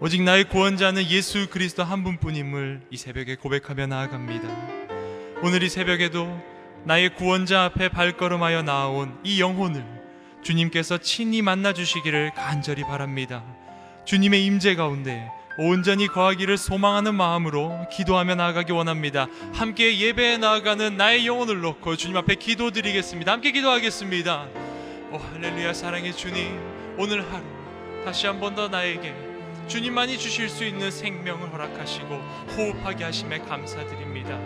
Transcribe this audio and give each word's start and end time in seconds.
오직 0.00 0.22
나의 0.22 0.44
구원자는 0.44 1.08
예수 1.08 1.48
그리스도 1.48 1.82
한 1.84 2.04
분뿐임을 2.04 2.82
이 2.90 2.96
새벽에 2.96 3.36
고백하며 3.36 3.86
나아갑니다. 3.86 4.48
오늘 5.42 5.62
이 5.62 5.68
새벽에도 5.68 6.40
나의 6.84 7.14
구원자 7.14 7.64
앞에 7.64 7.88
발걸음하여 7.88 8.62
나아온 8.62 9.18
이 9.24 9.40
영혼을 9.40 9.84
주님께서 10.42 10.98
친히 10.98 11.40
만나 11.42 11.72
주시기를 11.72 12.32
간절히 12.34 12.82
바랍니다. 12.82 13.42
주님의 14.04 14.44
임재 14.44 14.74
가운데 14.74 15.26
온전히 15.56 16.08
거하기를 16.08 16.58
소망하는 16.58 17.14
마음으로 17.14 17.86
기도하며 17.90 18.34
나아가기 18.34 18.72
원합니다. 18.72 19.28
함께 19.54 19.98
예배에 19.98 20.36
나아가는 20.38 20.96
나의 20.96 21.26
영혼을 21.26 21.60
놓고 21.60 21.96
주님 21.96 22.16
앞에 22.18 22.34
기도드리겠습니다. 22.34 23.32
함께 23.32 23.52
기도하겠습니다. 23.52 24.48
오 25.12 25.16
할렐루야 25.16 25.72
사랑의 25.72 26.12
주님 26.12 26.58
오늘 26.98 27.22
하루 27.32 27.44
다시 28.04 28.26
한 28.26 28.40
번 28.40 28.54
더 28.54 28.68
나에게 28.68 29.14
주님만이 29.68 30.18
주실 30.18 30.48
수 30.48 30.64
있는 30.64 30.90
생명을 30.90 31.52
허락하시고 31.52 32.14
호흡하게 32.56 33.04
하심에 33.04 33.38
감사드립니다. 33.40 34.38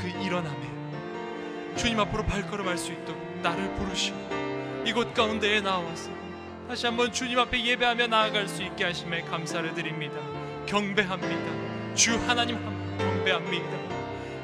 그 0.00 0.08
일어남에 0.24 0.70
주님 1.76 1.98
앞으로 2.00 2.24
발걸음할 2.24 2.78
수 2.78 2.92
있도록 2.92 3.20
나를 3.42 3.74
부르시고 3.74 4.18
이곳 4.84 5.12
가운데에 5.14 5.60
나와서 5.60 6.10
다시 6.68 6.86
한번 6.86 7.12
주님 7.12 7.38
앞에 7.38 7.64
예배하며 7.64 8.06
나아갈 8.06 8.48
수 8.48 8.62
있게 8.62 8.84
하심에 8.84 9.22
감사를 9.22 9.74
드립니다. 9.74 10.14
경배합니다. 10.66 11.94
주 11.94 12.16
하나님 12.26 12.56
한 12.56 12.98
경배합니다. 12.98 13.99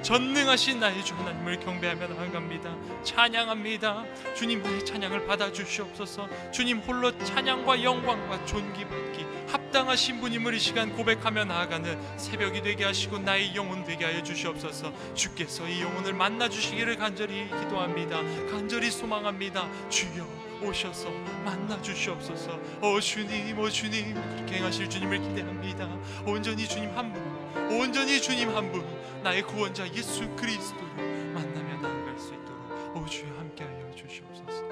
전능하신 0.07 0.79
나의 0.79 1.05
주 1.05 1.17
하나님을 1.17 1.59
경배하며 1.59 2.07
나아갑니다. 2.07 2.77
찬양합니다. 3.03 4.05
주님 4.37 4.63
나의 4.63 4.85
찬양을 4.85 5.27
받아 5.27 5.51
주시옵소서. 5.51 6.29
주님 6.53 6.79
홀로 6.79 7.11
찬양과 7.25 7.83
영광과 7.83 8.47
존귀받기 8.47 9.27
합당하신 9.49 10.21
분임을 10.21 10.55
이 10.55 10.61
시간 10.61 10.95
고백하며 10.95 11.47
나아가는 11.47 11.99
새벽이 12.19 12.63
되게 12.63 12.85
하시고 12.85 13.19
나의 13.19 13.57
영혼 13.57 13.83
되게 13.83 14.05
하여 14.05 14.23
주시옵소서. 14.23 14.93
주께서 15.15 15.67
이 15.67 15.83
영혼을 15.83 16.13
만나 16.13 16.49
주시기를 16.49 16.95
간절히 16.99 17.49
기도합니다. 17.49 18.23
간절히 18.49 18.93
소망합니다. 18.93 19.69
주여 19.89 20.25
오셔서 20.63 21.11
만나 21.45 21.83
주시옵소서. 21.83 22.57
오 22.81 23.01
주님, 23.01 23.59
오 23.59 23.69
주님 23.69 24.15
그렇게 24.15 24.59
행하실 24.59 24.89
주님을 24.89 25.19
기대합니다. 25.19 25.89
온전히 26.25 26.67
주님 26.67 26.97
한 26.97 27.13
분, 27.13 27.36
온전히 27.71 28.21
주님 28.21 28.55
한 28.55 28.71
분, 28.71 28.85
나의 29.23 29.43
구원자 29.43 29.87
예수 29.93 30.29
그리스도를 30.37 31.33
만나며 31.33 31.81
나아갈 31.81 32.19
수 32.19 32.33
있도록 32.35 32.97
오 32.97 33.07
주여 33.07 33.29
함께하여 33.39 33.95
주시옵소서. 33.95 34.65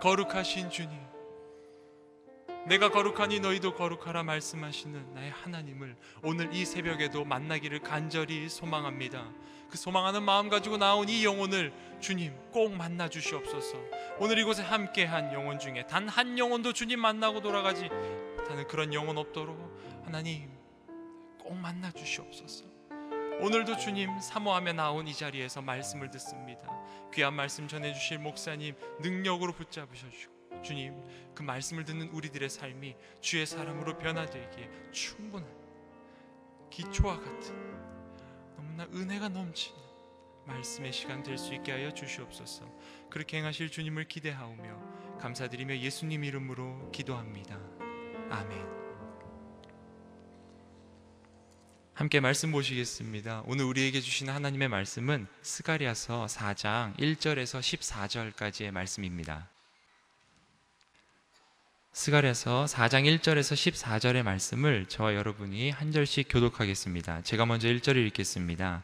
거룩하신 0.00 0.70
주님, 0.70 0.98
내가 2.66 2.90
거룩하니 2.90 3.40
너희도 3.40 3.74
거룩하라 3.74 4.22
말씀하시는 4.22 5.14
나의 5.14 5.30
하나님을 5.30 5.96
오늘 6.22 6.52
이 6.54 6.64
새벽에도 6.64 7.24
만나기를 7.24 7.80
간절히 7.80 8.48
소망합니다. 8.48 9.32
그 9.70 9.76
소망하는 9.78 10.22
마음 10.22 10.48
가지고 10.48 10.76
나온 10.78 11.08
이 11.08 11.24
영혼을 11.24 11.72
주님 12.00 12.34
꼭 12.50 12.72
만나 12.74 13.08
주시옵소서. 13.08 13.76
오늘 14.18 14.38
이곳에 14.38 14.62
함께한 14.62 15.32
영혼 15.32 15.58
중에 15.58 15.86
단 15.86 16.08
한 16.08 16.38
영혼도 16.38 16.72
주님 16.72 17.00
만나고 17.00 17.40
돌아가지 17.40 17.88
못하는 18.36 18.66
그런 18.66 18.92
영혼 18.92 19.16
없도록 19.16 20.02
하나님 20.04 20.48
꼭 21.50 21.58
만나 21.58 21.90
주시옵소서. 21.90 22.64
오늘도 23.40 23.76
주님 23.78 24.20
사모하며 24.20 24.74
나온 24.74 25.08
이 25.08 25.12
자리에서 25.12 25.60
말씀을 25.60 26.08
듣습니다. 26.12 26.62
귀한 27.12 27.34
말씀 27.34 27.66
전해 27.66 27.92
주실 27.92 28.20
목사님 28.20 28.76
능력으로 29.00 29.52
붙잡으셔 29.52 30.08
주시고 30.08 30.62
주님 30.62 30.94
그 31.34 31.42
말씀을 31.42 31.84
듣는 31.84 32.10
우리들의 32.10 32.48
삶이 32.48 32.94
주의 33.20 33.44
사람으로 33.44 33.98
변화되기에 33.98 34.92
충분한 34.92 35.50
기초와 36.70 37.18
같은 37.18 37.56
너무나 38.54 38.84
은혜가 38.84 39.30
넘치는 39.30 39.76
말씀의 40.46 40.92
시간 40.92 41.24
될 41.24 41.36
수 41.36 41.52
있게 41.52 41.72
하여 41.72 41.92
주시옵소서. 41.92 42.64
그렇게 43.10 43.38
행하실 43.38 43.72
주님을 43.72 44.06
기대하오며 44.06 45.18
감사드리며 45.18 45.78
예수님 45.78 46.22
이름으로 46.22 46.92
기도합니다. 46.92 47.58
아멘. 48.30 48.79
함께 52.00 52.18
말씀 52.18 52.50
보시겠습니다. 52.50 53.42
오늘 53.44 53.66
우리에게 53.66 54.00
주시는 54.00 54.32
하나님의 54.32 54.68
말씀은 54.68 55.26
스가리아서 55.42 56.24
4장 56.30 56.96
1절에서 56.96 57.60
14절까지의 57.60 58.70
말씀입니다. 58.70 59.50
스가랴서 61.92 62.64
4장 62.64 63.04
1절에서 63.04 63.52
14절의 63.52 64.22
말씀을 64.22 64.86
저와 64.86 65.14
여러분이 65.14 65.68
한 65.68 65.92
절씩 65.92 66.28
교독하겠습니다. 66.30 67.20
제가 67.20 67.44
먼저 67.44 67.68
1절을 67.68 67.96
읽겠습니다. 68.06 68.82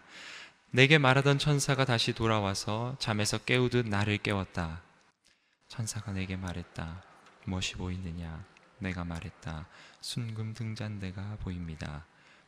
내게 0.70 0.98
말하던 0.98 1.38
천사가 1.38 1.86
다시 1.86 2.12
돌아와서 2.12 2.96
잠에서 2.98 3.38
깨우듯 3.38 3.88
나를 3.88 4.18
깨웠다. 4.18 4.82
천사가 5.68 6.12
내게 6.12 6.36
말했다. 6.36 7.02
무엇이 7.46 7.76
보이느냐? 7.76 8.44
내가 8.78 9.06
말했다. 9.06 9.66
순금 10.02 10.52
등잔대가 10.52 11.38
보입니다. 11.40 12.04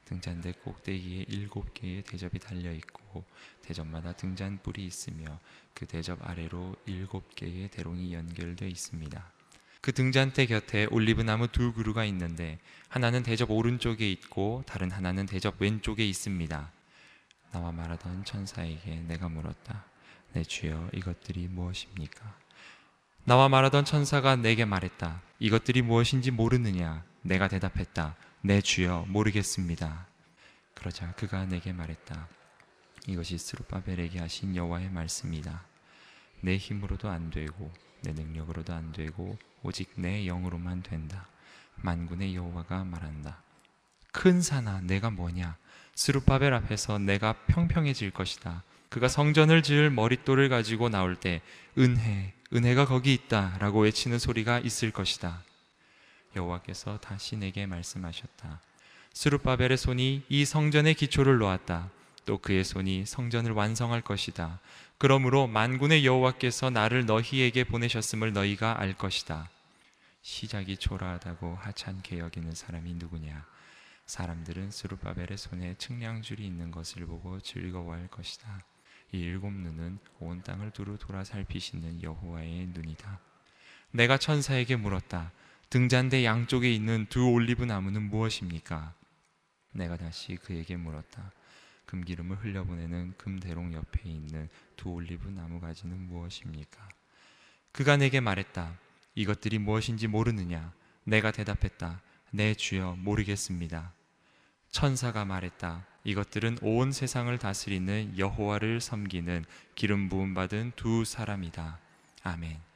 등잔대 0.08 0.52
꼭대기에 0.64 1.26
일곱 1.28 1.74
개의 1.74 2.02
대접이 2.02 2.38
달려 2.40 2.72
있고 2.72 3.24
대접마다 3.60 4.14
등잔 4.14 4.58
뿔이 4.62 4.86
있으며 4.86 5.38
그 5.74 5.84
대접 5.84 6.18
아래로 6.26 6.76
일곱 6.86 7.34
개의 7.34 7.68
대롱이 7.68 8.14
연결되어 8.14 8.68
있습니다. 8.68 9.32
그 9.82 9.92
등잔대 9.92 10.46
곁에 10.46 10.86
올리브나무 10.86 11.48
두 11.48 11.74
그루가 11.74 12.06
있는데 12.06 12.58
하나는 12.88 13.22
대접 13.22 13.50
오른쪽에 13.50 14.10
있고 14.10 14.62
다른 14.66 14.90
하나는 14.90 15.26
대접 15.26 15.60
왼쪽에 15.60 16.08
있습니다. 16.08 16.72
나와 17.52 17.72
말하던 17.72 18.24
천사에게 18.24 19.00
내가 19.00 19.28
물었다. 19.28 19.84
내 20.32 20.42
주여 20.42 20.88
이것들이 20.94 21.48
무엇입니까? 21.48 22.34
나와 23.24 23.50
말하던 23.50 23.84
천사가 23.84 24.36
내게 24.36 24.64
말했다. 24.64 25.20
이것들이 25.38 25.82
무엇인지 25.82 26.30
모르느냐? 26.30 27.04
내가 27.20 27.48
대답했다. 27.48 28.16
내 28.40 28.60
주여 28.60 29.06
모르겠습니다. 29.08 30.06
그러자 30.74 31.12
그가 31.12 31.44
내게 31.44 31.72
말했다. 31.72 32.28
이것이 33.08 33.36
스룹바벨에게 33.36 34.20
하신 34.20 34.54
여호와의 34.54 34.90
말씀이다. 34.90 35.64
내 36.42 36.56
힘으로도 36.56 37.08
안 37.08 37.30
되고 37.30 37.72
내 38.02 38.12
능력으로도 38.12 38.72
안 38.72 38.92
되고 38.92 39.36
오직 39.62 39.90
내 39.96 40.26
영으로만 40.26 40.82
된다. 40.82 41.26
만군의 41.76 42.36
여호와가 42.36 42.84
말한다. 42.84 43.42
큰 44.12 44.40
산아 44.40 44.82
내가 44.82 45.10
뭐냐? 45.10 45.56
스룹바벨 45.96 46.54
앞에서 46.54 46.98
내가 46.98 47.32
평평해질 47.48 48.12
것이다. 48.12 48.62
그가 48.88 49.08
성전을 49.08 49.64
지을 49.64 49.90
머릿돌을 49.90 50.48
가지고 50.48 50.88
나올 50.88 51.16
때 51.16 51.42
은혜, 51.76 52.34
은혜가 52.52 52.86
거기 52.86 53.14
있다라고 53.14 53.80
외치는 53.80 54.20
소리가 54.20 54.60
있을 54.60 54.92
것이다. 54.92 55.42
여호와께서 56.36 56.98
다시 57.00 57.36
내게 57.36 57.66
말씀하셨다. 57.66 58.60
스룹바벨의 59.12 59.76
손이 59.76 60.24
이 60.28 60.44
성전의 60.44 60.94
기초를 60.94 61.38
놓았다. 61.38 61.90
또 62.24 62.38
그의 62.38 62.62
손이 62.62 63.06
성전을 63.06 63.52
완성할 63.52 64.02
것이다. 64.02 64.60
그러므로 64.98 65.46
만군의 65.46 66.04
여호와께서 66.04 66.70
나를 66.70 67.06
너희에게 67.06 67.64
보내셨음을 67.64 68.32
너희가 68.32 68.80
알 68.80 68.92
것이다. 68.92 69.48
시작이 70.22 70.76
초라하다고 70.76 71.56
하찮게 71.56 72.18
여기는 72.18 72.52
사람이 72.52 72.94
누구냐? 72.94 73.46
사람들은 74.06 74.70
스룹바벨의 74.70 75.38
손에 75.38 75.74
측량줄이 75.78 76.44
있는 76.44 76.70
것을 76.70 77.06
보고 77.06 77.40
즐거워할 77.40 78.08
것이다. 78.08 78.62
이 79.12 79.20
일곱 79.20 79.52
눈은 79.52 79.98
온 80.20 80.42
땅을 80.42 80.72
두루 80.72 80.98
돌아 80.98 81.24
살피시는 81.24 82.02
여호와의 82.02 82.68
눈이다. 82.74 83.20
내가 83.90 84.18
천사에게 84.18 84.76
물었다. 84.76 85.32
등잔대 85.70 86.24
양쪽에 86.24 86.72
있는 86.72 87.06
두 87.10 87.30
올리브 87.30 87.64
나무는 87.64 88.02
무엇입니까? 88.08 88.94
내가 89.72 89.96
다시 89.96 90.36
그에게 90.36 90.76
물었다. 90.76 91.30
금기름을 91.84 92.42
흘려보내는 92.42 93.14
금대롱 93.18 93.74
옆에 93.74 94.08
있는 94.08 94.48
두 94.76 94.90
올리브 94.90 95.28
나무 95.28 95.60
가지는 95.60 95.98
무엇입니까? 96.08 96.88
그가 97.72 97.96
내게 97.98 98.20
말했다. 98.20 98.78
이것들이 99.14 99.58
무엇인지 99.58 100.06
모르느냐? 100.06 100.72
내가 101.04 101.32
대답했다. 101.32 102.00
내 102.30 102.54
주여 102.54 102.96
모르겠습니다. 102.98 103.92
천사가 104.70 105.24
말했다. 105.24 105.84
이것들은 106.04 106.58
온 106.62 106.92
세상을 106.92 107.36
다스리는 107.38 108.18
여호와를 108.18 108.80
섬기는 108.80 109.44
기름 109.74 110.08
부음 110.08 110.32
받은 110.32 110.72
두 110.76 111.04
사람이다. 111.04 111.78
아멘. 112.22 112.67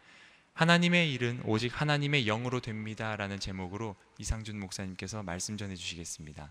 하나님의 0.55 1.13
일은 1.13 1.43
오직 1.47 1.81
하나님의 1.81 2.27
영으로 2.27 2.61
됩니다라는 2.61 3.41
제목으로 3.41 3.97
이상준 4.19 4.61
목사님께서 4.61 5.23
말씀 5.23 5.57
전해 5.57 5.75
주시겠습니다. 5.75 6.51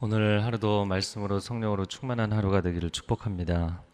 오늘 0.00 0.44
하루도 0.44 0.84
말씀으로 0.84 1.38
성령으로 1.38 1.86
충만한 1.86 2.32
하루가 2.32 2.60
되기를 2.60 2.90
축복합니다. 2.90 3.84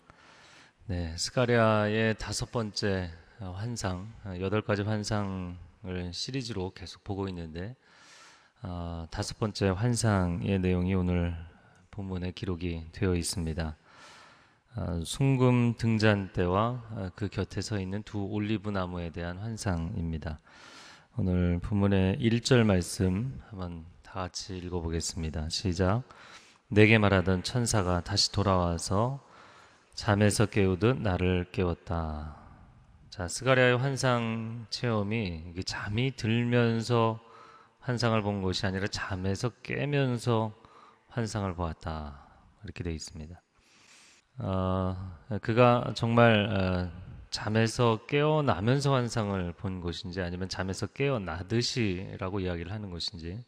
네, 0.87 1.14
스가랴의 1.19 2.17
다섯 2.17 2.50
번째 2.50 3.11
환상, 3.38 4.11
여덟 4.40 4.62
가지 4.62 4.81
환상을 4.81 6.12
시리즈로 6.12 6.73
계속 6.75 7.05
보고 7.05 7.28
있는데 7.28 7.76
어, 8.62 9.07
다섯 9.11 9.38
번째 9.38 9.69
환상의 9.69 10.59
내용이 10.59 10.95
오늘 10.95 11.37
본문에 11.90 12.33
기록이 12.33 12.87
되어 12.93 13.14
있습니다. 13.14 13.76
어, 14.77 15.01
숭금 15.05 15.75
등잔대와 15.77 16.61
어, 16.91 17.11
그 17.15 17.29
곁에 17.29 17.61
서 17.61 17.81
있는 17.81 18.03
두 18.03 18.25
올리브 18.25 18.71
나무에 18.71 19.11
대한 19.11 19.39
환상입니다. 19.39 20.39
오늘 21.17 21.59
본문의 21.59 22.19
1절 22.19 22.65
말씀 22.65 23.41
한번 23.49 23.85
다 24.03 24.13
같이 24.21 24.57
읽어보겠습니다. 24.59 25.49
시작. 25.49 26.03
내게 26.69 26.99
말하던 26.99 27.43
천사가 27.43 28.03
다시 28.03 28.31
돌아와서 28.31 29.25
잠에서 29.95 30.47
깨우듯 30.47 31.01
나를 31.01 31.47
깨웠다. 31.51 32.37
자, 33.09 33.27
스가랴의 33.27 33.79
환상 33.79 34.67
체험이 34.71 35.55
잠이 35.65 36.15
들면서 36.15 37.19
환상을 37.81 38.21
본 38.23 38.43
것이 38.43 38.67
아니라 38.67 38.87
잠에서 38.87 39.49
깨면서 39.63 40.55
환상을 41.09 41.53
보았다. 41.55 42.29
이렇게 42.63 42.85
되어 42.85 42.93
있습니다. 42.93 43.41
어, 44.38 44.97
그가 45.42 45.92
정말 45.95 46.49
어, 46.49 46.90
잠에서 47.30 48.00
깨어나면서 48.07 48.95
환상을 48.95 49.52
본 49.54 49.80
것인지 49.80 50.21
아니면 50.21 50.49
잠에서 50.49 50.87
깨어나듯이라고 50.87 52.40
이야기를 52.40 52.73
하는 52.73 52.90
것인지 52.90 53.45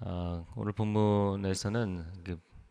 어, 0.00 0.46
오늘 0.54 0.72
본문에서는 0.72 2.04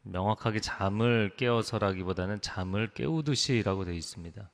명확하게 0.04 0.62
잠을 0.62 1.36
깨어서라기보다는 1.36 2.40
잠을 2.40 2.94
깨우듯이라고 2.94 3.84
되어 3.84 3.94
있습니다. 3.94 4.50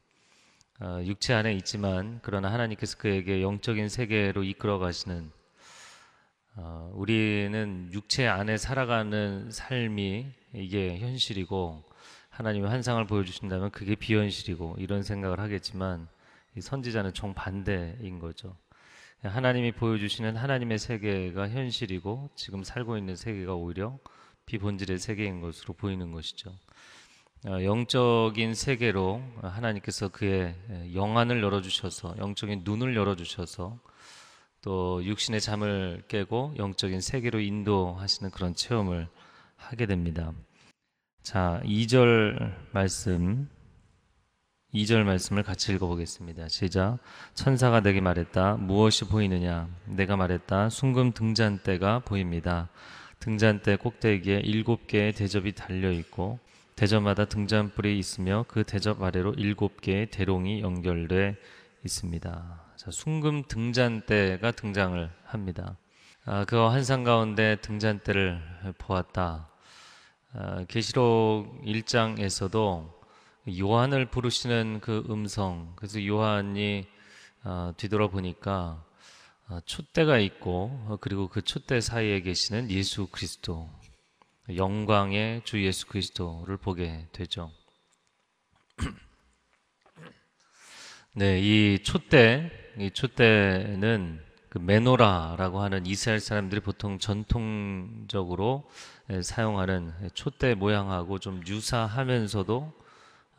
어, 0.82 1.02
육체 1.06 1.36
안에 1.36 1.54
있지만 1.54 2.20
그러나 2.24 2.52
하나님께서 2.52 2.98
그에게 2.98 3.44
영적인 3.44 3.88
세계로 3.88 4.44
이끌어 4.44 4.80
가시는 4.80 5.32
어, 6.56 6.92
우리는 6.96 7.90
육체 7.94 8.28
안에 8.28 8.58
살아가는 8.58 9.52
삶이 9.52 10.28
이게 10.56 10.98
현실이고 10.98 11.93
하나님의 12.34 12.70
환상을 12.70 13.06
보여주신다면 13.06 13.70
그게 13.70 13.94
비현실이고 13.96 14.78
이런 14.80 15.04
생각을 15.04 15.40
하겠지만 15.40 16.08
선지자는 16.60 17.14
정반대인 17.14 18.18
거죠. 18.18 18.56
하나님이 19.22 19.72
보여주시는 19.74 20.36
하나님의 20.36 20.80
세계가 20.80 21.50
현실이고 21.50 22.32
지금 22.36 22.64
살고 22.64 22.98
있는 22.98 23.16
세계가 23.16 23.54
오히려 23.54 24.00
비본질의 24.48 24.98
세계인 24.98 25.42
것으로 25.42 25.76
보이는 25.76 26.12
것이죠. 26.12 26.52
어, 27.46 27.64
영적인 27.64 28.56
세계로 28.56 29.22
하나님께서 29.42 30.10
그의 30.10 30.56
영안을 30.96 31.44
열어주셔서 31.44 32.16
영적인 32.18 32.62
눈을 32.64 32.96
열어주셔서 32.96 33.78
또 34.62 35.04
육신의 35.04 35.40
잠을 35.40 36.04
깨고 36.08 36.56
영적인 36.58 37.00
세계로 37.00 37.40
인도하시는 37.42 38.32
그런 38.32 38.56
체험을 38.56 39.08
하게 39.56 39.86
됩니다. 39.86 40.34
자, 41.24 41.62
2절 41.64 42.54
말씀 42.74 43.50
2절 44.74 45.04
말씀을 45.04 45.44
같이 45.44 45.72
읽어보겠습니다. 45.72 46.50
시작. 46.50 46.98
천사가 47.34 47.80
내게 47.80 48.02
말했다. 48.02 48.58
무엇이 48.58 49.06
보이느냐? 49.06 49.70
내가 49.86 50.18
말했다. 50.18 50.68
숭금 50.68 51.14
등잔대가 51.14 52.00
보입니다. 52.00 52.68
등잔대 53.20 53.78
꼭대기에 53.78 54.42
일곱 54.44 54.86
개의 54.88 55.14
대접이 55.14 55.54
달려 55.54 55.94
있고 55.94 56.40
대접마다 56.76 57.24
등잔불이 57.24 57.98
있으며 57.98 58.44
그 58.50 58.66
대접 58.66 59.02
아래로 59.02 59.36
일곱 59.38 59.80
개의 59.80 60.08
대롱이 60.08 60.60
연결돼 60.60 61.38
있습니다. 61.86 62.64
자, 62.76 62.92
숭금 62.92 63.44
등잔대가 63.48 64.52
등장을 64.52 65.10
합니다. 65.24 65.78
아, 66.26 66.44
그 66.44 66.58
환상 66.58 67.06
가운데 67.06 67.56
등잔대를 67.62 68.42
보았다. 68.78 69.53
아, 70.36 70.66
계시록 70.68 71.62
1장에서도 71.64 72.92
요한을 73.60 74.08
부르시는 74.08 74.80
그 74.82 75.06
음성, 75.08 75.74
그래서 75.76 76.04
요한이 76.04 76.88
어, 77.44 77.72
뒤돌아보니까 77.78 78.84
어, 79.50 79.60
촛대가 79.66 80.18
있고 80.18 80.72
어, 80.88 80.98
그리고 81.00 81.28
그 81.28 81.44
촛대 81.44 81.82
사이에 81.82 82.22
계시는 82.22 82.72
예수 82.72 83.06
그리스도, 83.12 83.70
영광의 84.56 85.44
주 85.46 85.64
예수 85.64 85.86
그리스도를 85.86 86.58
보게 86.58 87.06
되죠. 87.12 87.52
네, 91.14 91.40
이 91.42 91.84
촛대, 91.84 92.50
이 92.80 92.90
촛대는 92.90 94.33
그 94.54 94.60
메노라라고 94.60 95.62
하는 95.62 95.88
이스라엘 95.88 96.20
사람들이 96.20 96.62
보통 96.62 97.00
전통적으로 97.00 98.70
사용하는 99.24 99.92
촛대 100.14 100.54
모양하고 100.54 101.18
좀 101.18 101.42
유사하면서도 101.48 102.72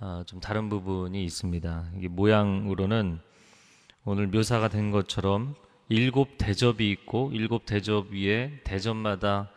어, 0.01 0.23
좀 0.27 0.41
다른 0.41 0.69
부분이 0.69 1.25
있습니다. 1.25 1.91
이게 1.97 2.09
모양으로는 2.09 3.21
오늘 4.05 4.27
묘사가 4.27 4.67
된 4.67 4.91
것처럼 4.91 5.55
일곱 5.89 6.37
대접이 6.37 6.91
있고 6.91 7.31
일곱 7.33 7.65
대접 7.65 8.11
위에 8.11 8.59
대접마다 8.65 9.51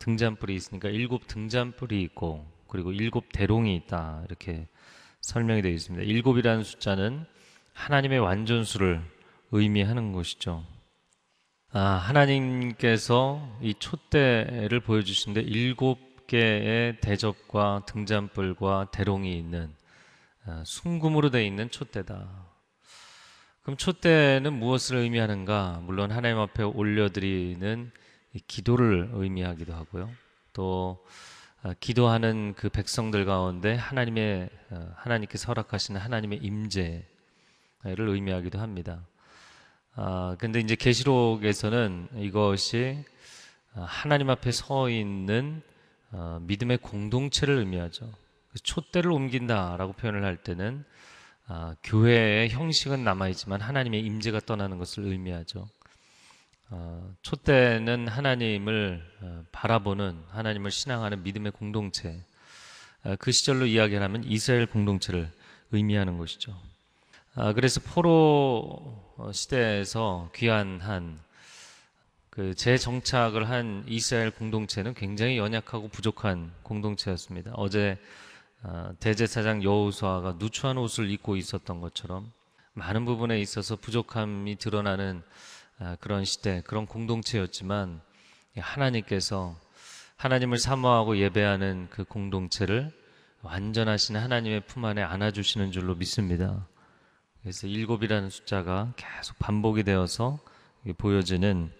등잔불이 0.00 0.52
있으니까 0.52 0.88
일곱 0.88 1.28
등잔불이 1.28 2.02
있고 2.02 2.44
그리고 2.66 2.90
일곱 2.90 3.28
대롱이 3.32 3.72
있다 3.76 4.24
이렇게 4.26 4.66
설명이 5.20 5.62
되어 5.62 5.70
있습니다. 5.70 6.04
일곱이라는 6.04 6.64
숫자는 6.64 7.24
하나님의 7.72 8.18
완전수를 8.18 9.00
의미하는 9.52 10.10
것이죠. 10.10 10.73
아, 11.76 11.96
하나님께서 11.96 13.58
이 13.60 13.74
촛대를 13.74 14.78
보여주신데 14.78 15.40
일곱 15.40 16.24
개의 16.28 17.00
대접과 17.00 17.82
등잔불과 17.86 18.92
대롱이 18.92 19.36
있는 19.36 19.74
아, 20.46 20.62
순금으로 20.64 21.30
되어 21.30 21.42
있는 21.42 21.72
촛대다. 21.72 22.28
그럼 23.62 23.76
촛대는 23.76 24.52
무엇을 24.52 24.98
의미하는가? 24.98 25.80
물론 25.82 26.12
하나님 26.12 26.38
앞에 26.38 26.62
올려드리는 26.62 27.90
기도를 28.46 29.10
의미하기도 29.12 29.74
하고요. 29.74 30.12
또 30.52 31.04
아, 31.64 31.74
기도하는 31.80 32.54
그 32.56 32.68
백성들 32.68 33.24
가운데 33.24 33.74
하나님의 33.74 34.48
어, 34.70 34.92
하나님께 34.94 35.38
허락하시는 35.44 36.00
하나님의 36.00 36.38
임재를 36.38 37.02
의미하기도 37.82 38.60
합니다. 38.60 39.04
아 39.96 40.36
근데 40.38 40.60
이제 40.60 40.74
계시록에서는 40.74 42.08
이것이 42.16 43.04
하나님 43.72 44.30
앞에 44.30 44.52
서 44.52 44.88
있는 44.88 45.62
어, 46.12 46.38
믿음의 46.42 46.78
공동체를 46.78 47.58
의미하죠. 47.58 48.12
그 48.52 48.58
촛대를 48.60 49.10
옮긴다라고 49.10 49.94
표현을 49.94 50.24
할 50.24 50.36
때는 50.36 50.84
아, 51.46 51.74
교회의 51.82 52.50
형식은 52.50 53.02
남아있지만 53.04 53.60
하나님의 53.60 54.00
임재가 54.00 54.40
떠나는 54.46 54.78
것을 54.78 55.04
의미하죠. 55.04 55.68
어, 56.70 57.14
촛대는 57.22 58.08
하나님을 58.08 59.04
어, 59.22 59.44
바라보는 59.50 60.22
하나님을 60.30 60.70
신앙하는 60.70 61.22
믿음의 61.24 61.52
공동체. 61.52 62.24
어, 63.02 63.16
그 63.18 63.32
시절로 63.32 63.66
이야기하면 63.66 64.24
이스라엘 64.24 64.66
공동체를 64.66 65.30
의미하는 65.72 66.16
것이죠. 66.16 66.56
아, 67.36 67.52
그래서 67.52 67.80
포로 67.80 68.78
어, 69.16 69.32
시대에서 69.32 70.30
귀환한 70.36 71.18
그 72.30 72.54
재정착을 72.54 73.50
한 73.50 73.84
이스라엘 73.88 74.30
공동체는 74.30 74.94
굉장히 74.94 75.36
연약하고 75.36 75.88
부족한 75.88 76.52
공동체였습니다. 76.62 77.50
어제 77.56 77.98
어, 78.62 78.94
대제사장 79.00 79.64
여호수아가 79.64 80.36
누추한 80.38 80.78
옷을 80.78 81.10
입고 81.10 81.34
있었던 81.34 81.80
것처럼 81.80 82.30
많은 82.74 83.04
부분에 83.04 83.40
있어서 83.40 83.74
부족함이 83.74 84.54
드러나는 84.58 85.20
아, 85.80 85.96
그런 85.98 86.24
시대, 86.24 86.62
그런 86.64 86.86
공동체였지만 86.86 88.00
하나님께서 88.56 89.58
하나님을 90.14 90.58
사모하고 90.58 91.18
예배하는 91.18 91.88
그 91.90 92.04
공동체를 92.04 92.92
완전하신 93.42 94.14
하나님의 94.14 94.60
품 94.68 94.84
안에 94.84 95.02
안아주시는 95.02 95.72
줄로 95.72 95.96
믿습니다. 95.96 96.64
그래서 97.44 97.66
일곱이라는 97.66 98.30
숫자가 98.30 98.94
계속 98.96 99.38
반복이 99.38 99.82
되어서 99.82 100.38
보여지는 100.96 101.70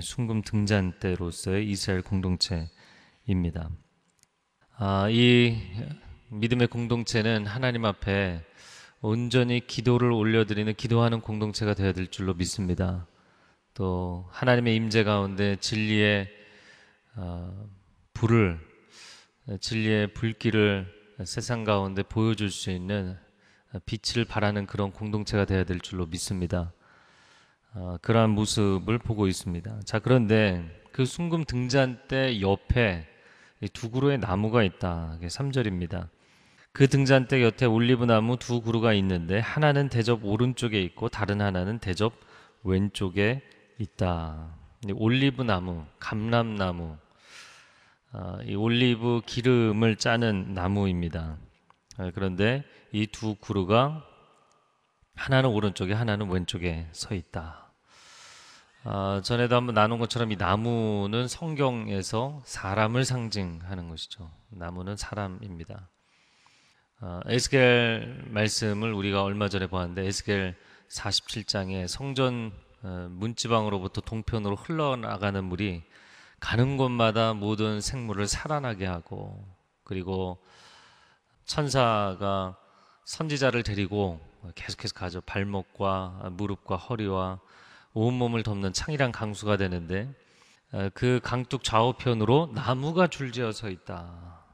순금 0.00 0.42
등잔 0.42 1.00
때로서의 1.00 1.68
이스라엘 1.68 2.02
공동체입니다. 2.02 3.68
아, 4.76 5.08
이 5.10 5.56
믿음의 6.28 6.68
공동체는 6.68 7.46
하나님 7.46 7.84
앞에 7.84 8.44
온전히 9.00 9.66
기도를 9.66 10.12
올려드리는 10.12 10.72
기도하는 10.74 11.20
공동체가 11.20 11.74
되어야 11.74 11.94
될 11.94 12.06
줄로 12.06 12.34
믿습니다. 12.34 13.08
또 13.74 14.24
하나님의 14.30 14.76
임재 14.76 15.02
가운데 15.02 15.56
진리의 15.56 16.28
어, 17.16 17.68
불을 18.14 18.60
진리의 19.60 20.14
불길을 20.14 20.86
세상 21.24 21.64
가운데 21.64 22.04
보여줄 22.04 22.52
수 22.52 22.70
있는 22.70 23.18
빛을 23.86 24.24
바라는 24.24 24.66
그런 24.66 24.92
공동체가 24.92 25.44
되어야 25.44 25.64
될 25.64 25.80
줄로 25.80 26.06
믿습니다. 26.06 26.72
어, 27.74 27.96
그러한 28.00 28.30
모습을 28.30 28.98
보고 28.98 29.26
있습니다. 29.26 29.80
자 29.84 29.98
그런데 29.98 30.64
그 30.92 31.04
순금 31.04 31.44
등잔대 31.44 32.40
옆에 32.40 33.06
두 33.72 33.90
그루의 33.90 34.18
나무가 34.18 34.62
있다. 34.62 35.18
3절입니다. 35.20 36.08
그 36.72 36.86
등잔대 36.86 37.40
곁에 37.40 37.66
올리브 37.66 38.04
나무 38.04 38.36
두 38.38 38.60
그루가 38.60 38.92
있는데 38.94 39.40
하나는 39.40 39.88
대접 39.88 40.24
오른쪽에 40.24 40.80
있고 40.82 41.08
다른 41.08 41.40
하나는 41.40 41.78
대접 41.78 42.12
왼쪽에 42.62 43.42
있다. 43.78 44.54
올리브 44.94 45.42
나무, 45.42 45.84
감람 45.98 46.54
나무, 46.54 46.96
아, 48.12 48.38
이 48.44 48.54
올리브 48.54 49.22
기름을 49.26 49.96
짜는 49.96 50.54
나무입니다. 50.54 51.36
아, 51.96 52.10
그런데 52.14 52.64
이두 52.92 53.36
그루가 53.36 54.04
하나는 55.14 55.50
오른쪽에 55.50 55.92
하나는 55.92 56.30
왼쪽에 56.30 56.86
서 56.92 57.14
있다. 57.14 57.70
아, 58.84 59.20
전에도 59.22 59.56
한번 59.56 59.74
나눈 59.74 59.98
것처럼 59.98 60.32
이 60.32 60.36
나무는 60.36 61.28
성경에서 61.28 62.40
사람을 62.44 63.04
상징하는 63.04 63.88
것이죠. 63.88 64.30
나무는 64.48 64.96
사람입니다. 64.96 65.88
아, 67.00 67.20
에스겔 67.26 68.24
말씀을 68.28 68.92
우리가 68.92 69.22
얼마 69.22 69.48
전에 69.48 69.66
보았는데 69.66 70.06
에스겔 70.06 70.56
47장에 70.88 71.86
성전 71.86 72.52
어, 72.82 73.08
문지방으로부터 73.10 74.00
동편으로 74.00 74.54
흘러나가는 74.54 75.44
물이 75.44 75.82
가는 76.40 76.76
곳마다 76.76 77.34
모든 77.34 77.80
생물을 77.80 78.28
살아나게 78.28 78.86
하고 78.86 79.44
그리고 79.82 80.38
천사가 81.44 82.56
선지자를 83.08 83.62
데리고 83.62 84.20
계속해서 84.54 84.92
가죠. 84.92 85.22
발목과 85.22 86.28
무릎과 86.32 86.76
허리와 86.76 87.40
온몸을 87.94 88.42
덮는 88.42 88.74
창이란 88.74 89.12
강수가 89.12 89.56
되는데 89.56 90.14
어, 90.72 90.90
그 90.92 91.18
강둑 91.22 91.64
좌우편으로 91.64 92.52
나무가 92.54 93.06
줄지어 93.06 93.50
서 93.52 93.70
있다. 93.70 94.44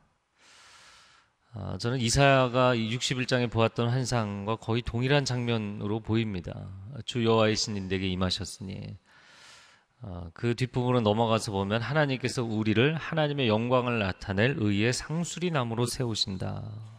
아, 1.52 1.78
저는 1.80 1.98
이사야가 1.98 2.76
61장에 2.76 3.50
보았던 3.50 3.88
환상과 3.88 4.56
거의 4.56 4.82
동일한 4.82 5.24
장면으로 5.24 5.98
보입니다. 5.98 6.68
주 7.04 7.24
여호와의 7.24 7.56
신인 7.56 7.88
내게 7.88 8.06
임하셨으니 8.06 8.96
아, 10.02 10.30
그 10.32 10.54
뒷부분으로 10.54 11.00
넘어가서 11.00 11.50
보면 11.50 11.82
하나님께서 11.82 12.44
우리를 12.44 12.94
하나님의 12.94 13.48
영광을 13.48 13.98
나타낼 13.98 14.54
의의 14.58 14.92
상수리 14.92 15.50
나무로 15.50 15.86
세우신다. 15.86 16.93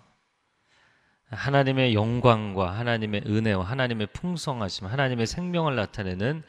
하나님의 1.30 1.94
영광과 1.94 2.78
하나님의 2.78 3.24
은혜와 3.26 3.64
하나님의 3.66 4.08
풍성하심, 4.14 4.88
하나님의 4.88 5.28
생명을 5.28 5.76
나타내는 5.76 6.44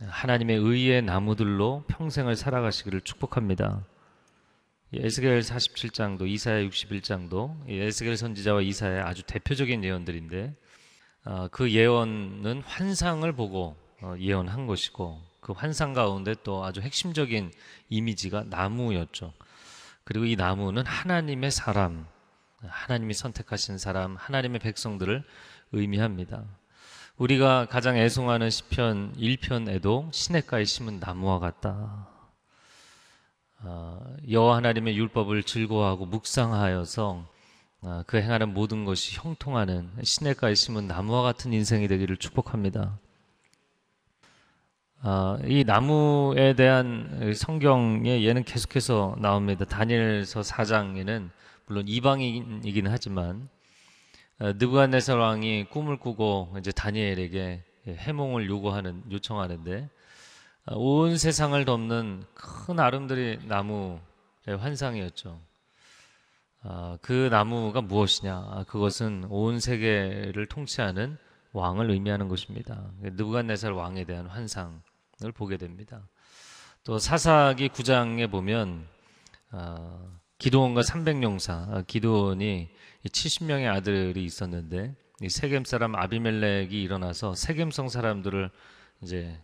하나님의 0.00 0.56
의의 0.58 1.02
나무들로 1.02 1.84
평생을 1.88 2.36
살아가시기를 2.36 3.00
축복합니다. 3.02 3.84
에스겔 4.92 5.40
47장도 5.40 6.28
이사야 6.28 6.62
61장도 6.68 7.68
에스겔 7.68 8.16
선지자와 8.16 8.62
이사야 8.62 9.06
아주 9.06 9.22
대표적인 9.24 9.82
예언들인데 9.82 10.54
어, 11.24 11.48
그 11.50 11.70
예언은 11.70 12.62
환상을 12.64 13.30
보고 13.32 13.76
어, 14.02 14.14
예언한 14.18 14.66
것이고 14.66 15.20
그 15.40 15.52
환상 15.52 15.94
가운데 15.94 16.34
또 16.44 16.64
아주 16.64 16.80
핵심적인 16.80 17.52
이미지가 17.88 18.44
나무였죠. 18.44 19.32
그리고 20.04 20.26
이 20.26 20.36
나무는 20.36 20.84
하나님의 20.86 21.50
사람, 21.50 22.06
하나님이 22.68 23.14
선택하신 23.14 23.78
사람, 23.78 24.16
하나님의 24.16 24.60
백성들을 24.60 25.22
의미합니다. 25.72 26.44
우리가 27.16 27.66
가장 27.66 27.96
애송하는 27.96 28.50
시편 28.50 29.14
1편에도 29.16 30.12
시냇가에 30.12 30.64
심은 30.64 30.98
나무와 30.98 31.38
같다. 31.38 32.08
어, 33.60 34.14
여호와 34.28 34.56
하나님의 34.56 34.96
율법을 34.96 35.44
즐거워하고 35.44 36.06
묵상하여서 36.06 37.26
어, 37.82 38.02
그 38.06 38.16
행하는 38.16 38.52
모든 38.52 38.84
것이 38.84 39.16
형통하는 39.16 39.90
시냇가에 40.02 40.54
심은 40.54 40.88
나무와 40.88 41.22
같은 41.22 41.52
인생이 41.52 41.86
되기를 41.86 42.16
축복합니다. 42.16 42.98
어, 45.02 45.38
이 45.44 45.64
나무에 45.64 46.54
대한 46.54 47.32
성경에 47.36 48.26
얘는 48.26 48.44
계속해서 48.44 49.16
나옵니다. 49.20 49.64
다니엘서 49.66 50.40
4장에는 50.40 51.30
물론 51.66 51.88
이방인이긴 51.88 52.86
하지만 52.88 53.48
느부갓네살 54.38 55.18
왕이 55.18 55.66
꿈을 55.70 55.98
꾸고 55.98 56.54
이제 56.58 56.72
다니엘에게 56.72 57.62
해몽을 57.86 58.48
요구하는 58.48 59.02
요청하는데 59.10 59.88
온 60.72 61.18
세상을 61.18 61.62
덮는 61.64 62.24
큰 62.34 62.80
아름드리 62.80 63.46
나무의 63.46 64.00
환상이었죠. 64.58 65.40
아, 66.62 66.96
그 67.02 67.28
나무가 67.30 67.82
무엇이냐? 67.82 68.34
아, 68.34 68.64
그것은 68.66 69.26
온 69.28 69.60
세계를 69.60 70.46
통치하는 70.46 71.18
왕을 71.52 71.90
의미하는 71.90 72.28
것입니다. 72.28 72.90
느부갓네살 73.00 73.72
왕에 73.72 74.04
대한 74.04 74.26
환상을 74.26 74.80
보게 75.34 75.58
됩니다. 75.58 76.08
또 76.82 76.98
사사기 76.98 77.68
9장에 77.68 78.30
보면 78.30 78.86
아, 79.50 80.18
기도원과 80.38 80.82
300용사 80.82 81.86
기도원이 81.86 82.68
70명의 83.06 83.72
아들이 83.72 84.24
있었는데 84.24 84.94
세겜 85.28 85.64
사람 85.64 85.94
아비멜렉이 85.94 86.82
일어나서 86.82 87.34
세겜성 87.34 87.88
사람들을 87.88 88.50
이제 89.02 89.40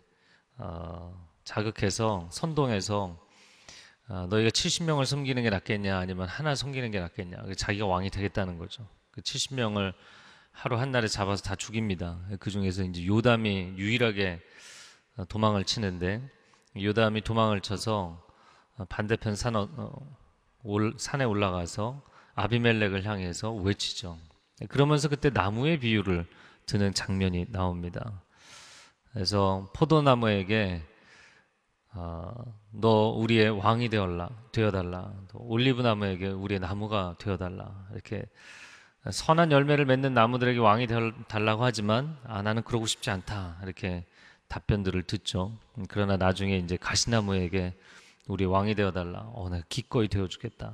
어, 0.57 1.27
자극해서 1.43 2.29
선동해서 2.31 3.17
어, 4.09 4.27
너희가 4.29 4.49
70명을 4.49 5.05
섬기는 5.05 5.41
게 5.41 5.49
낫겠냐 5.49 5.97
아니면 5.97 6.27
하나 6.27 6.55
섬기는 6.55 6.91
게 6.91 6.99
낫겠냐 6.99 7.37
자기가 7.55 7.85
왕이 7.85 8.09
되겠다는 8.09 8.57
거죠. 8.57 8.87
그 9.11 9.21
70명을 9.21 9.93
하루 10.51 10.77
한 10.77 10.91
날에 10.91 11.07
잡아서 11.07 11.41
다 11.41 11.55
죽입니다. 11.55 12.19
그 12.39 12.51
중에서 12.51 12.83
이제 12.83 13.05
요담이 13.05 13.75
유일하게 13.77 14.41
어, 15.17 15.25
도망을 15.25 15.63
치는데 15.63 16.21
요담이 16.75 17.21
도망을 17.21 17.61
쳐서 17.61 18.21
어, 18.77 18.85
반대편 18.85 19.35
산 19.35 19.55
어, 19.55 19.69
올, 19.69 20.20
산에 20.97 21.23
올라가서 21.23 22.01
아비멜렉을 22.35 23.05
향해서 23.05 23.53
외치죠. 23.53 24.17
그러면서 24.69 25.09
그때 25.09 25.29
나무의 25.29 25.79
비유를 25.79 26.25
드는 26.65 26.93
장면이 26.93 27.47
나옵니다. 27.49 28.21
그래서 29.13 29.69
포도나무에게 29.75 30.83
아, 31.93 32.33
너 32.71 33.09
우리의 33.09 33.49
왕이 33.49 33.89
되어라, 33.89 34.29
되어달라. 34.53 35.11
또 35.27 35.39
올리브 35.39 35.81
나무에게 35.81 36.29
우리의 36.29 36.61
나무가 36.61 37.15
되어달라. 37.19 37.87
이렇게 37.91 38.23
선한 39.09 39.51
열매를 39.51 39.85
맺는 39.85 40.13
나무들에게 40.13 40.59
왕이 40.59 40.87
되어달라고 40.87 41.65
하지만 41.65 42.17
아, 42.23 42.41
나는 42.41 42.63
그러고 42.63 42.85
싶지 42.85 43.09
않다. 43.09 43.57
이렇게 43.63 44.05
답변들을 44.47 45.03
듣죠. 45.03 45.57
음, 45.77 45.85
그러나 45.89 46.17
나중에 46.17 46.57
이제 46.57 46.77
가시나무에게 46.77 47.73
우리 48.31 48.45
왕이 48.45 48.75
되어 48.75 48.91
달라. 48.91 49.29
어, 49.33 49.49
내가 49.49 49.65
기꺼이 49.67 50.07
되어 50.07 50.29
주겠다. 50.29 50.73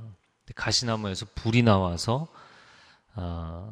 가시나무에서 0.53 1.25
불이 1.33 1.63
나와서 1.63 2.27
아, 3.15 3.71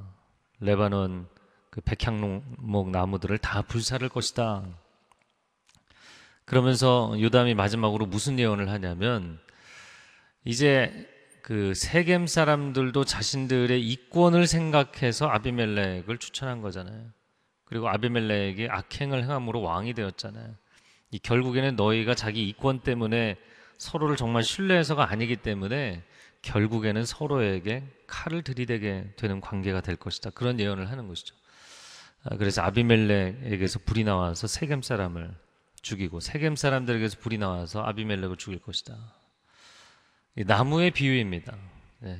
레바논 0.60 1.28
그 1.69 1.82
백향목 1.82 2.89
나무들을 2.89 3.38
다 3.38 3.62
불살을 3.62 4.10
것이다. 4.10 4.65
그러면서 6.45 7.15
요담이 7.19 7.54
마지막으로 7.54 8.08
무슨 8.08 8.39
예언을 8.39 8.69
하냐면 8.69 9.39
이제 10.45 11.08
그 11.43 11.76
세겜 11.76 12.26
사람들도 12.26 13.06
자신들의 13.06 13.88
이권을 13.88 14.48
생각해서 14.48 15.28
아비멜렉을 15.28 16.17
추천한 16.17 16.63
거잖아요. 16.63 17.12
그리고 17.65 17.88
아비멜렉이 17.89 18.67
악행을 18.67 19.21
행함으로 19.21 19.62
왕이 19.62 19.93
되었잖아요. 19.93 20.56
이 21.12 21.19
결국에는 21.19 21.76
너희가 21.76 22.15
자기 22.15 22.50
이권 22.50 22.80
때문에 22.80 23.38
서로를 23.78 24.16
정말 24.16 24.44
신뢰해서가 24.44 25.10
아니기 25.10 25.36
때문에 25.36 26.04
결국에는 26.42 27.06
서로에게 27.06 27.84
칼을 28.08 28.44
들이대게 28.44 29.14
되는 29.16 29.42
관계가 29.42 29.82
될 29.82 29.96
것이다. 29.96 30.30
그런 30.32 30.60
예언을 30.60 30.92
하는 30.92 31.08
것이죠. 31.08 31.36
아, 32.24 32.38
그래서 32.38 32.62
아비멜렉에게서 32.62 33.80
불이 33.86 34.04
나와서 34.04 34.48
세겜 34.48 34.82
사람을 34.82 35.34
죽이고 35.82 36.20
세겜 36.20 36.56
사람들에게서 36.56 37.20
불이 37.20 37.38
나와서 37.38 37.84
아비멜렉을 37.84 38.38
죽일 38.38 38.60
것이다. 38.60 38.96
나무의 40.36 40.92
비유입니다. 40.92 41.56
네, 42.00 42.20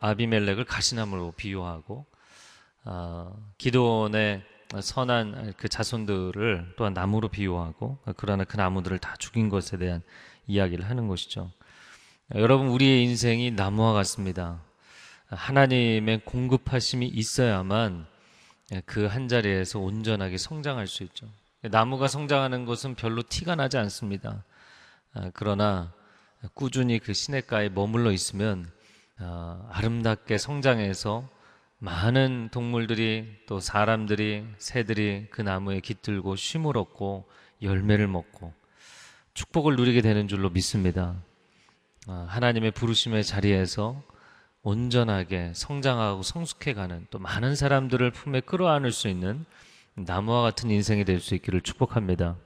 아비멜렉을 0.00 0.64
가시나무로 0.64 1.32
비유하고 1.32 2.06
어, 2.84 3.54
기도원의 3.58 4.42
선한 4.80 5.54
그 5.56 5.68
자손들을 5.68 6.74
또한 6.76 6.94
나무로 6.94 7.28
비유하고 7.28 7.98
그러나 8.16 8.44
그 8.44 8.56
나무들을 8.56 8.98
다 8.98 9.14
죽인 9.18 9.48
것에 9.48 9.78
대한 9.78 10.02
이야기를 10.46 10.88
하는 10.88 11.08
것이죠. 11.08 11.50
여러분 12.34 12.68
우리의 12.68 13.04
인생이 13.04 13.50
나무와 13.50 13.92
같습니다. 13.92 14.60
하나님의 15.28 16.22
공급하심이 16.24 17.06
있어야만 17.06 18.06
그 18.86 19.06
한 19.06 19.28
자리에서 19.28 19.78
온전하게 19.78 20.38
성장할 20.38 20.86
수 20.86 21.02
있죠. 21.04 21.28
나무가 21.62 22.08
성장하는 22.08 22.64
것은 22.64 22.94
별로 22.94 23.22
티가 23.22 23.54
나지 23.54 23.78
않습니다. 23.78 24.44
아, 25.12 25.30
그러나 25.34 25.92
꾸준히 26.54 26.98
그 26.98 27.12
시냇가에 27.12 27.68
머물러 27.70 28.10
있으면 28.12 28.70
아, 29.18 29.66
아름답게 29.70 30.38
성장해서 30.38 31.28
많은 31.78 32.48
동물들이 32.50 33.28
또 33.46 33.60
사람들이 33.60 34.46
새들이 34.58 35.28
그 35.30 35.42
나무에 35.42 35.80
깃들고 35.80 36.36
쉼을 36.36 36.76
얻고 36.76 37.28
열매를 37.62 38.08
먹고 38.08 38.52
축복을 39.34 39.76
누리게 39.76 40.00
되는 40.00 40.28
줄로 40.28 40.48
믿습니다. 40.50 41.16
아, 42.06 42.26
하나님의 42.28 42.70
부르심의 42.70 43.24
자리에서 43.24 44.02
온전하게 44.62 45.52
성장하고 45.54 46.22
성숙해가는 46.22 47.08
또 47.10 47.18
많은 47.18 47.56
사람들을 47.56 48.10
품에 48.12 48.40
끌어안을 48.40 48.92
수 48.92 49.08
있는 49.08 49.44
나무와 49.94 50.42
같은 50.42 50.70
인생이 50.70 51.04
될 51.04 51.20
수 51.20 51.34
있기를 51.34 51.60
축복합니다. 51.60 52.36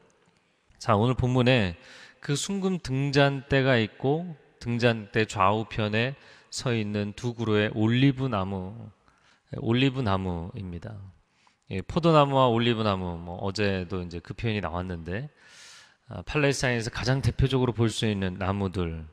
자, 0.79 0.97
오늘 0.97 1.15
본문에 1.15 1.77
그 2.21 2.35
순금 2.35 2.79
등잔대가 2.83 3.77
있고 3.77 4.35
등잔대 4.61 5.27
좌우편에 5.27 6.15
서 6.51 6.75
있는 6.75 7.13
두 7.15 7.35
그루의 7.35 7.71
올리브 7.75 8.27
나무, 8.27 8.75
올리브 9.59 10.01
나무입니다. 10.01 10.97
예, 11.71 11.83
포도나무와 11.83 12.49
올리브 12.49 12.83
나무, 12.83 13.19
뭐 13.19 13.37
어제도 13.37 14.03
이제 14.03 14.21
그 14.21 14.33
표현이 14.35 14.61
나왔는데 14.63 15.25
아, 15.25 15.29
팔레스타인에서 16.27 16.91
가장 16.91 17.23
대표적으로 17.23 17.73
볼 17.73 17.91
수 17.91 18.07
있는 18.07 18.35
나무들, 18.35 19.05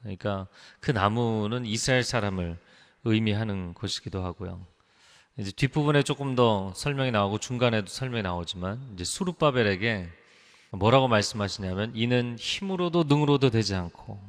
그러니까 0.00 0.46
그 0.80 0.90
나무는 0.90 1.66
이스라엘 1.66 2.02
사람을 2.02 2.58
의미하는 3.04 3.74
것이기도 3.74 4.24
하고요. 4.24 4.64
이제 5.36 5.50
뒷부분에 5.50 6.02
조금 6.02 6.34
더 6.36 6.72
설명이 6.74 7.10
나오고 7.10 7.38
중간에도 7.38 7.88
설명이 7.88 8.22
나오지만 8.22 8.92
이제 8.94 9.04
수르바벨에게 9.04 10.08
뭐라고 10.70 11.08
말씀하시냐면 11.08 11.92
이는 11.94 12.36
힘으로도 12.38 13.04
능으로도 13.04 13.50
되지 13.50 13.74
않고 13.74 14.20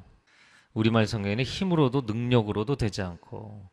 우리말 0.73 1.07
성경에는 1.07 1.43
힘으로도 1.43 2.01
능력으로도 2.07 2.75
되지 2.75 3.01
않고 3.01 3.69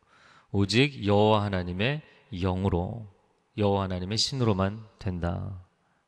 오직 0.51 1.05
여호와 1.05 1.43
하나님의 1.43 2.01
영으로 2.31 3.07
여호와 3.57 3.83
하나님의 3.83 4.17
신으로만 4.17 4.85
된다. 4.99 5.59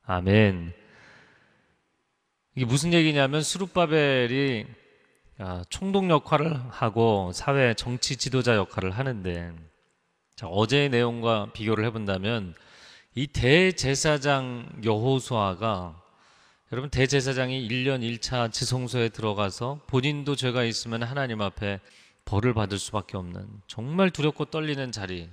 아멘. 0.04 0.85
이게 2.58 2.66
무슨 2.66 2.94
얘기냐면 2.94 3.42
수르바벨이 3.42 4.66
아, 5.40 5.66
총독 5.70 6.10
역할을 6.10 6.58
하고 6.70 7.34
사회 7.34 7.74
정치 7.74 8.16
지도자 8.16 8.56
역할을 8.56 8.92
하는데 8.92 9.54
자, 10.38 10.48
어제의 10.48 10.88
내용과 10.88 11.52
비교를 11.52 11.84
해본다면 11.84 12.56
이 13.14 13.28
대제사장 13.28 14.82
여호수아가 14.86 16.02
여러분 16.72 16.90
대제사장이 16.90 17.68
1년 17.68 18.00
1차 18.02 18.54
지성소에 18.54 19.10
들어가서 19.10 19.82
본인도 19.88 20.38
죄가 20.38 20.64
있으면 20.64 21.04
하나님 21.04 21.42
앞에 21.42 21.82
벌을 22.24 22.54
받을 22.54 22.80
수밖에 22.80 23.18
없는 23.18 23.46
정말 23.68 24.12
두렵고 24.12 24.46
떨리는 24.46 24.94
자리. 24.94 25.30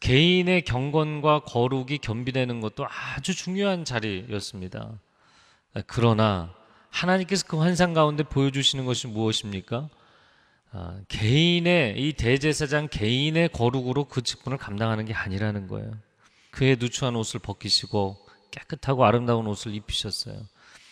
개인의 0.00 0.62
경건과 0.62 1.40
거룩이 1.40 1.98
겸비되는 1.98 2.60
것도 2.60 2.86
아주 2.88 3.34
중요한 3.34 3.84
자리였습니다. 3.84 4.98
그러나 5.86 6.54
하나님께서 6.90 7.46
그 7.46 7.58
환상 7.58 7.92
가운데 7.92 8.22
보여주시는 8.22 8.86
것이 8.86 9.06
무엇입니까? 9.06 9.88
아, 10.72 10.98
개인의 11.08 11.94
이 11.98 12.12
대제사장 12.14 12.88
개인의 12.88 13.50
거룩으로 13.50 14.04
그 14.04 14.22
직분을 14.22 14.58
감당하는 14.58 15.04
게 15.04 15.14
아니라는 15.14 15.68
거예요. 15.68 15.92
그의 16.50 16.76
누추한 16.78 17.16
옷을 17.16 17.40
벗기시고 17.40 18.16
깨끗하고 18.50 19.04
아름다운 19.04 19.46
옷을 19.46 19.74
입히셨어요. 19.74 20.36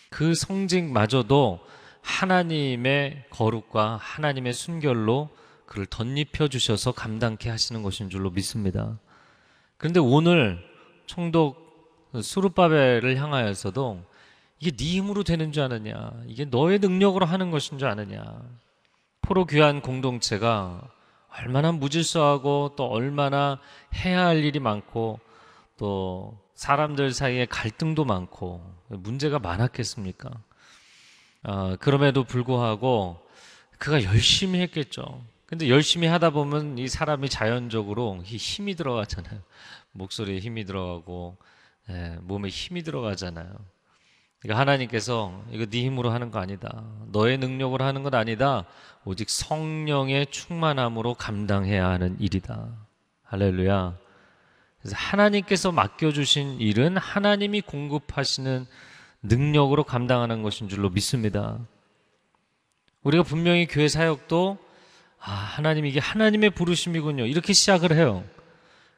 그 0.09 0.35
성직마저도 0.35 1.59
하나님의 2.01 3.25
거룩과 3.31 3.97
하나님의 3.97 4.53
순결로 4.53 5.29
그를 5.65 5.87
덧입혀 5.87 6.47
주셔서 6.47 6.91
감당케 6.91 7.49
하시는 7.49 7.81
것인 7.81 8.09
줄로 8.09 8.29
믿습니다. 8.29 8.99
그런데 9.77 9.99
오늘 9.99 10.63
총독 11.07 11.65
수르바벨을 12.21 13.17
향하여서도 13.17 14.03
이게 14.59 14.71
네 14.71 14.85
힘으로 14.97 15.23
되는 15.23 15.51
줄 15.51 15.63
아느냐? 15.63 16.11
이게 16.27 16.45
너의 16.45 16.79
능력으로 16.79 17.25
하는 17.25 17.51
것인 17.51 17.77
줄 17.77 17.87
아느냐? 17.87 18.41
포로 19.21 19.45
귀한 19.45 19.81
공동체가 19.81 20.81
얼마나 21.29 21.71
무질서하고 21.71 22.73
또 22.77 22.85
얼마나 22.85 23.59
해야 23.93 24.25
할 24.25 24.43
일이 24.43 24.59
많고 24.59 25.19
또 25.77 26.39
사람들 26.53 27.11
사이에 27.11 27.45
갈등도 27.45 28.05
많고 28.05 28.61
문제가 28.87 29.39
많았겠습니까? 29.39 30.31
어, 31.43 31.75
그럼에도 31.79 32.23
불구하고 32.23 33.19
그가 33.77 34.03
열심히 34.03 34.61
했겠죠. 34.61 35.21
근데 35.45 35.69
열심히 35.69 36.07
하다 36.07 36.31
보면 36.31 36.77
이 36.77 36.87
사람이 36.87 37.29
자연적으로 37.29 38.21
힘이 38.23 38.75
들어가잖아요. 38.75 39.41
목소리에 39.91 40.39
힘이 40.39 40.65
들어가고 40.65 41.37
예, 41.89 42.17
몸에 42.21 42.49
힘이 42.49 42.81
들어가잖아요. 42.81 43.53
그러니까 44.45 44.59
하나님께서 44.59 45.43
이거 45.49 45.65
네 45.65 45.81
힘으로 45.81 46.11
하는 46.11 46.29
거 46.29 46.37
아니다. 46.37 46.83
너의 47.11 47.39
능력으로 47.39 47.83
하는 47.83 48.03
건 48.03 48.13
아니다. 48.13 48.65
오직 49.03 49.27
성령의 49.27 50.27
충만함으로 50.27 51.15
감당해야 51.15 51.89
하는 51.89 52.15
일이다. 52.19 52.67
할렐루야. 53.23 53.97
그래서 54.79 54.95
하나님께서 54.95 55.71
맡겨주신 55.71 56.59
일은 56.61 56.95
하나님이 56.95 57.61
공급하시는 57.61 58.67
능력으로 59.23 59.83
감당하는 59.83 60.43
것인 60.43 60.69
줄로 60.69 60.91
믿습니다. 60.91 61.57
우리가 63.01 63.23
분명히 63.23 63.65
교회 63.65 63.87
사역도 63.87 64.59
아, 65.21 65.31
하나님 65.31 65.87
이게 65.87 65.99
하나님의 65.99 66.51
부르심이군요. 66.51 67.25
이렇게 67.25 67.51
시작을 67.51 67.93
해요. 67.93 68.23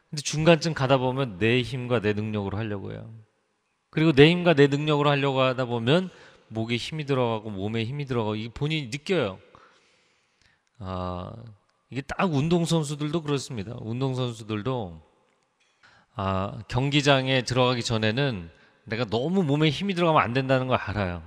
근데 0.10 0.21
중간쯤 0.21 0.73
가다 0.73 0.97
보면 0.97 1.38
내 1.38 1.62
힘과 1.62 2.01
내 2.01 2.12
능력으로 2.12 2.57
하려고 2.57 2.91
해요. 2.91 3.10
그리고 3.97 4.12
내 4.12 4.29
힘과 4.29 4.53
내 4.53 4.67
능력으로 4.67 5.10
하려고 5.10 5.41
하다 5.41 5.65
보면 5.65 6.12
목에 6.49 6.77
힘이 6.77 7.05
들어가고 7.05 7.49
몸에 7.49 7.83
힘이 7.83 8.05
들어가고 8.05 8.36
이게 8.36 8.47
본인이 8.53 8.89
느껴요. 8.89 9.39
아, 10.77 11.33
이게 11.89 12.01
딱 12.01 12.31
운동선수들도 12.31 13.23
그렇습니다. 13.23 13.75
운동선수들도 13.79 15.01
아, 16.13 16.60
경기장에 16.67 17.41
들어가기 17.41 17.81
전에는 17.81 18.51
내가 18.83 19.03
너무 19.05 19.41
몸에 19.41 19.71
힘이 19.71 19.95
들어가면 19.95 20.21
안 20.21 20.31
된다는 20.31 20.67
걸 20.67 20.77
알아요. 20.77 21.23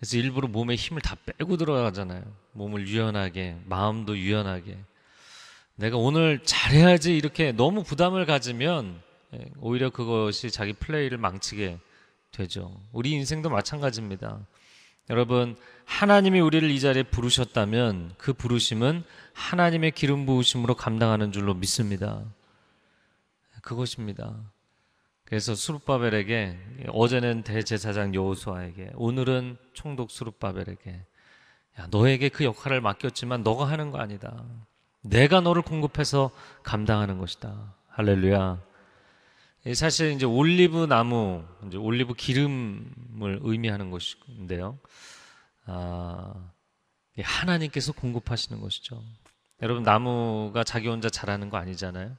그래서 0.00 0.16
일부러 0.16 0.48
몸에 0.48 0.74
힘을 0.74 1.00
다 1.00 1.14
빼고 1.24 1.56
들어가잖아요. 1.56 2.24
몸을 2.50 2.88
유연하게, 2.88 3.58
마음도 3.64 4.18
유연하게. 4.18 4.76
내가 5.76 5.98
오늘 5.98 6.42
잘해야지 6.42 7.16
이렇게 7.16 7.52
너무 7.52 7.84
부담을 7.84 8.26
가지면 8.26 9.00
예, 9.00 9.05
오히려 9.58 9.90
그것이 9.90 10.50
자기 10.50 10.72
플레이를 10.72 11.18
망치게 11.18 11.78
되죠. 12.32 12.80
우리 12.92 13.12
인생도 13.12 13.50
마찬가지입니다. 13.50 14.40
여러분, 15.08 15.56
하나님이 15.84 16.40
우리를 16.40 16.68
이 16.70 16.80
자리에 16.80 17.04
부르셨다면 17.04 18.14
그 18.18 18.32
부르심은 18.32 19.04
하나님의 19.34 19.92
기름 19.92 20.26
부으심으로 20.26 20.74
감당하는 20.74 21.32
줄로 21.32 21.54
믿습니다. 21.54 22.22
그것입니다. 23.62 24.34
그래서 25.24 25.54
수룹바벨에게 25.54 26.56
어제는 26.88 27.42
대제사장 27.42 28.14
여호수아에게 28.14 28.92
오늘은 28.94 29.56
총독 29.72 30.10
수룹바벨에게 30.10 31.00
야, 31.80 31.88
너에게 31.90 32.28
그 32.28 32.44
역할을 32.44 32.80
맡겼지만 32.80 33.42
너가 33.42 33.68
하는 33.68 33.90
거 33.90 33.98
아니다. 33.98 34.44
내가 35.02 35.40
너를 35.40 35.62
공급해서 35.62 36.30
감당하는 36.62 37.18
것이다. 37.18 37.74
할렐루야. 37.88 38.60
사실 39.74 40.12
이제 40.12 40.24
올리브 40.24 40.86
나무, 40.86 41.44
이제 41.66 41.76
올리브 41.76 42.14
기름을 42.14 43.40
의미하는 43.42 43.90
것인데요. 43.90 44.78
아, 45.64 46.50
하나님께서 47.18 47.92
공급하시는 47.92 48.60
것이죠. 48.60 49.02
여러분 49.62 49.82
나무가 49.82 50.62
자기 50.64 50.88
혼자 50.88 51.08
자라는 51.08 51.50
거 51.50 51.56
아니잖아요. 51.56 52.16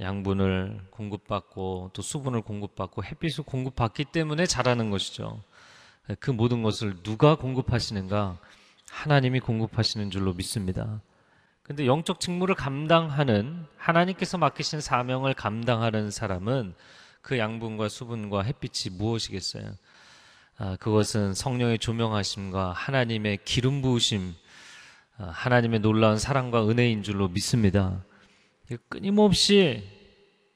양분을 0.00 0.88
공급받고 0.90 1.90
또 1.92 2.02
수분을 2.02 2.42
공급받고 2.42 3.04
햇빛을 3.04 3.44
공급받기 3.44 4.06
때문에 4.06 4.46
자라는 4.46 4.90
것이죠. 4.90 5.42
그 6.18 6.30
모든 6.30 6.62
것을 6.62 7.02
누가 7.02 7.36
공급하시는가? 7.36 8.38
하나님이 8.90 9.40
공급하시는 9.40 10.10
줄로 10.10 10.32
믿습니다. 10.32 11.00
근데 11.70 11.86
영적 11.86 12.18
직무를 12.18 12.56
감당하는 12.56 13.64
하나님께서 13.76 14.38
맡기신 14.38 14.80
사명을 14.80 15.34
감당하는 15.34 16.10
사람은 16.10 16.74
그 17.22 17.38
양분과 17.38 17.88
수분과 17.88 18.42
햇빛이 18.42 18.96
무엇이겠어요? 18.96 19.70
아, 20.58 20.76
그것은 20.80 21.32
성령의 21.32 21.78
조명하심과 21.78 22.72
하나님의 22.72 23.38
기름 23.44 23.82
부으심, 23.82 24.34
아, 25.16 25.26
하나님의 25.26 25.78
놀라운 25.78 26.18
사랑과 26.18 26.68
은혜인 26.68 27.04
줄로 27.04 27.28
믿습니다. 27.28 28.04
끊임없이 28.88 29.88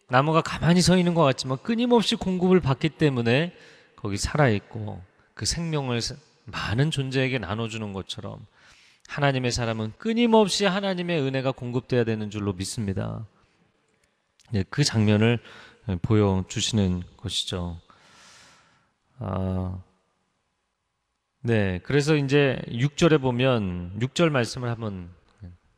나무가 0.08 0.42
가만히 0.42 0.82
서 0.82 0.98
있는 0.98 1.14
것 1.14 1.22
같지만 1.22 1.58
끊임없이 1.62 2.16
공급을 2.16 2.58
받기 2.58 2.88
때문에 2.88 3.54
거기 3.94 4.16
살아있고 4.16 5.00
그 5.34 5.46
생명을 5.46 6.00
많은 6.46 6.90
존재에게 6.90 7.38
나눠주는 7.38 7.92
것처럼 7.92 8.44
하나님의 9.08 9.52
사람은 9.52 9.92
끊임없이 9.98 10.64
하나님의 10.64 11.20
은혜가 11.20 11.52
공급돼야 11.52 12.04
되는 12.04 12.30
줄로 12.30 12.52
믿습니다. 12.52 13.26
네, 14.50 14.64
그 14.70 14.84
장면을 14.84 15.38
보여주시는 16.02 17.02
것이죠. 17.16 17.80
아, 19.18 19.78
네, 21.40 21.80
그래서 21.82 22.16
이제 22.16 22.60
6절에 22.68 23.20
보면 23.20 23.98
6절 24.00 24.30
말씀을 24.30 24.70
한번 24.70 25.10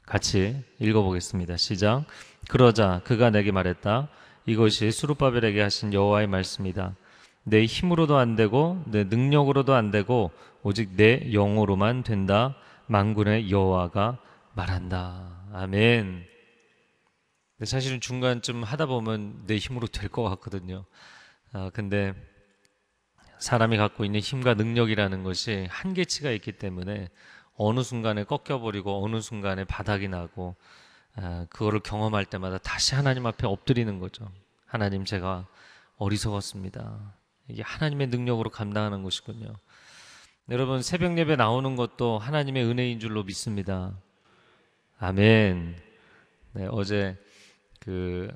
같이 0.05 0.63
읽어보겠습니다. 0.79 1.57
시작. 1.57 2.05
그러자 2.49 3.01
그가 3.05 3.31
내게 3.31 3.51
말했다. 3.51 4.09
이것이 4.47 4.93
수르바벨에게 4.93 5.61
하신 5.61 5.93
여호와의 5.93 6.29
말씀이다. 6.29 6.95
내 7.43 7.65
힘으로도 7.65 8.17
안 8.17 8.37
되고 8.37 8.83
내 8.87 9.05
능력으로도 9.05 9.75
안 9.75 9.91
되고 9.91 10.31
오직 10.63 10.91
내 10.97 11.33
영으로만 11.33 12.05
된다. 12.05 12.55
만군의 12.87 13.51
여호와가 13.51 14.19
말한다. 14.55 15.45
아멘. 15.53 16.25
사실은 17.65 18.01
중간쯤 18.01 18.63
하다 18.63 18.87
보면 18.87 19.47
내 19.47 19.57
힘으로 19.57 19.87
될 19.87 20.09
것 20.09 20.23
같거든요. 20.23 20.85
아, 21.53 21.71
근데 21.73 22.15
사람이 23.39 23.77
갖고 23.77 24.05
있는 24.05 24.21
힘과 24.21 24.55
능력이라는 24.55 25.23
것이 25.23 25.67
한계치가 25.71 26.31
있기 26.33 26.53
때문에 26.53 27.09
어느 27.57 27.83
순간에 27.83 28.25
꺾여버리고 28.25 29.05
어느 29.05 29.21
순간에 29.21 29.65
바닥이 29.65 30.09
나고 30.09 30.57
아, 31.17 31.47
그거를 31.51 31.81
경험할 31.81 32.27
때마다 32.27 32.59
다시 32.59 32.95
하나님 32.95 33.27
앞에 33.27 33.47
엎드리는 33.47 33.99
거죠. 33.99 34.31
하나님 34.67 35.05
제가 35.05 35.47
어리석었습니다. 35.97 37.15
이게 37.49 37.63
하나님의 37.63 38.09
능력으로 38.09 38.51
감당하는 38.51 39.03
것이군요. 39.03 39.55
여러분 40.49 40.81
새벽 40.83 41.19
예배 41.19 41.37
나오는 41.37 41.75
것도 41.75 42.19
하나님의 42.19 42.65
은혜인 42.65 43.01
줄로 43.01 43.25
믿습니다. 43.25 43.99
아멘. 44.99 45.77
네, 46.53 46.69
어제 46.71 47.19
그 47.81 48.29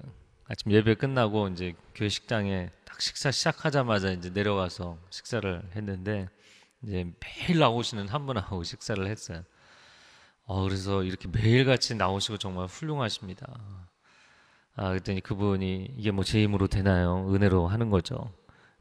아침 0.48 0.72
예배 0.72 0.96
끝나고 0.96 1.48
이제 1.48 1.74
교회 1.94 2.08
식당에 2.08 2.70
딱 2.84 3.00
식사 3.00 3.30
시작하자마자 3.30 4.10
이제 4.10 4.30
내려가서 4.30 4.98
식사를 5.10 5.62
했는데 5.76 6.28
이제 6.82 7.06
매일 7.20 7.60
나오시는 7.60 8.08
한 8.08 8.26
분하고 8.26 8.62
식사를 8.64 9.06
했어요. 9.06 9.44
어, 10.46 10.62
그래서 10.64 11.04
이렇게 11.04 11.28
매일 11.28 11.64
같이 11.64 11.94
나오시고 11.94 12.38
정말 12.38 12.66
훌륭하십니다. 12.66 13.46
아, 14.74 14.88
그랬더니 14.88 15.20
그분이 15.20 15.94
이게 15.96 16.10
뭐 16.10 16.24
제 16.24 16.42
힘으로 16.42 16.66
되나요? 16.66 17.32
은혜로 17.32 17.68
하는 17.68 17.88
거죠. 17.90 18.32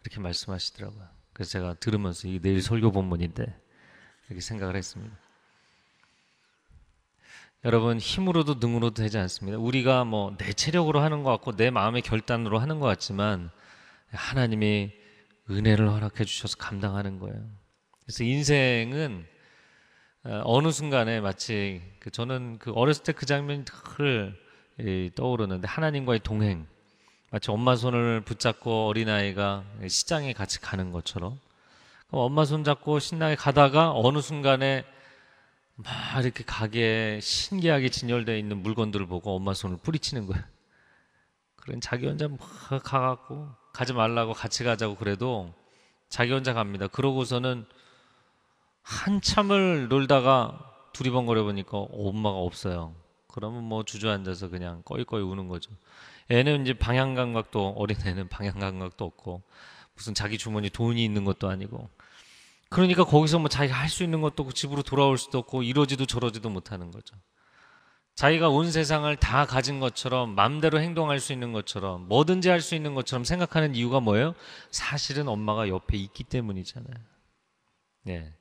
이렇게 0.02 0.20
말씀하시더라고요. 0.20 1.19
그래서 1.40 1.52
제가 1.52 1.74
들으면서 1.76 2.28
이게 2.28 2.40
내일 2.40 2.62
설교 2.62 2.92
본문인데 2.92 3.46
이렇게 4.28 4.42
생각을 4.42 4.76
했습니다. 4.76 5.16
여러분 7.64 7.98
힘으로도 7.98 8.56
능으로도 8.56 8.96
되지 9.02 9.18
않습니다. 9.20 9.58
우리가 9.58 10.04
뭐 10.04 10.36
내 10.38 10.52
체력으로 10.52 11.00
하는 11.00 11.24
것 11.24 11.32
같고 11.32 11.56
내 11.56 11.70
마음의 11.70 12.02
결단으로 12.02 12.60
하는 12.60 12.82
것 12.82 12.88
같지만 12.88 13.52
하나님이 14.12 14.92
은혜를 15.50 15.90
허락해 15.90 16.26
주셔서 16.26 16.58
감당하는 16.58 17.20
거예요. 17.20 17.42
그래서 18.04 18.26
인생은 18.26 19.26
어, 20.26 20.42
어느 20.44 20.72
순간에 20.72 21.22
마치 21.22 21.82
그 22.02 22.12
저는 22.12 22.60
그 22.60 22.74
어렸을 22.74 23.04
때 23.04 23.14
그 23.14 23.26
장면이 23.26 23.64
늘 23.64 25.12
떠오르는데 25.16 25.70
하나님과의 25.70 26.20
동행 26.20 26.68
마치 27.32 27.52
엄마 27.52 27.76
손을 27.76 28.22
붙잡고 28.22 28.88
어린아이가 28.88 29.64
시장에 29.88 30.34
같이 30.34 30.60
가는 30.60 30.92
것처럼 30.92 31.40
엄마 32.12 32.44
손 32.44 32.64
잡고 32.64 32.98
신나게 33.00 33.36
가다가 33.36 33.92
어느 33.94 34.20
순간에 34.20 34.84
막 35.76 36.24
이렇게 36.24 36.44
가게에 36.44 37.20
신기하게 37.20 37.90
진열되어 37.90 38.36
있는 38.36 38.64
물건들을 38.64 39.06
보고 39.06 39.36
엄마 39.36 39.54
손을 39.54 39.78
뿌리치는 39.78 40.26
거예요. 40.26 40.44
그런 41.56 41.80
자기 41.82 42.08
혼자 42.08 42.28
막 42.28 42.40
가갖고 42.84 43.50
가지 43.74 43.94
말라고 43.94 44.34
같이 44.34 44.64
가자고 44.64 44.96
그래도 44.96 45.54
자기 46.10 46.34
혼자 46.34 46.54
갑니다. 46.54 46.88
그러고서는 46.88 47.66
한참을 48.82 49.88
놀다가 49.88 50.60
두리번거려 50.94 51.44
보니까 51.44 51.78
엄마가 51.78 52.38
없어요. 52.38 52.96
그러면 53.28 53.64
뭐 53.64 53.86
주저앉아서 53.86 54.50
그냥 54.50 54.82
꺼이꺼이 54.84 55.22
우는 55.22 55.48
거죠. 55.48 55.72
애는 56.30 56.64
이제 56.64 56.74
방향 56.74 57.16
감각도 57.16 57.70
어린 57.78 57.98
애는 58.06 58.28
방향 58.30 58.60
감각도 58.60 59.06
없고 59.06 59.42
무슨 59.96 60.14
자기 60.14 60.38
주머니 60.38 60.70
돈이 60.70 61.04
있는 61.04 61.26
것도 61.26 61.50
아니고 61.50 61.90
그러니까 62.70 63.04
거기서 63.04 63.40
뭐 63.40 63.50
자기가 63.50 63.76
할 63.76 63.90
수 63.90 64.04
있는 64.04 64.22
것도 64.22 64.44
없고 64.44 64.54
집으로 64.54 64.84
돌아올 64.84 65.18
수도 65.18 65.40
없고 65.40 65.64
이러지도 65.64 66.06
저러지도 66.06 66.50
못하는 66.50 66.92
거죠. 66.92 67.16
자기가 68.16 68.50
온 68.50 68.70
세상을 68.72 69.16
다 69.16 69.46
가진 69.46 69.80
것처럼 69.80 70.36
마음대로 70.36 70.80
행동할 70.82 71.20
수 71.20 71.32
있는 71.34 71.52
것처럼 71.54 72.08
뭐든지 72.10 72.50
할 72.50 72.62
수 72.62 72.76
있는 72.76 72.94
것처럼 72.94 73.24
생각하는 73.24 73.76
이유가 73.76 74.00
뭐예요? 74.02 74.36
사실은 74.72 75.28
엄마가 75.30 75.70
옆에 75.70 75.98
있기 75.98 76.26
때문이잖아요. 76.26 76.96
네. 78.04 78.34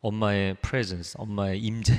엄마의 0.00 0.54
presence, 0.62 1.16
엄마의 1.18 1.60
임재. 1.60 1.92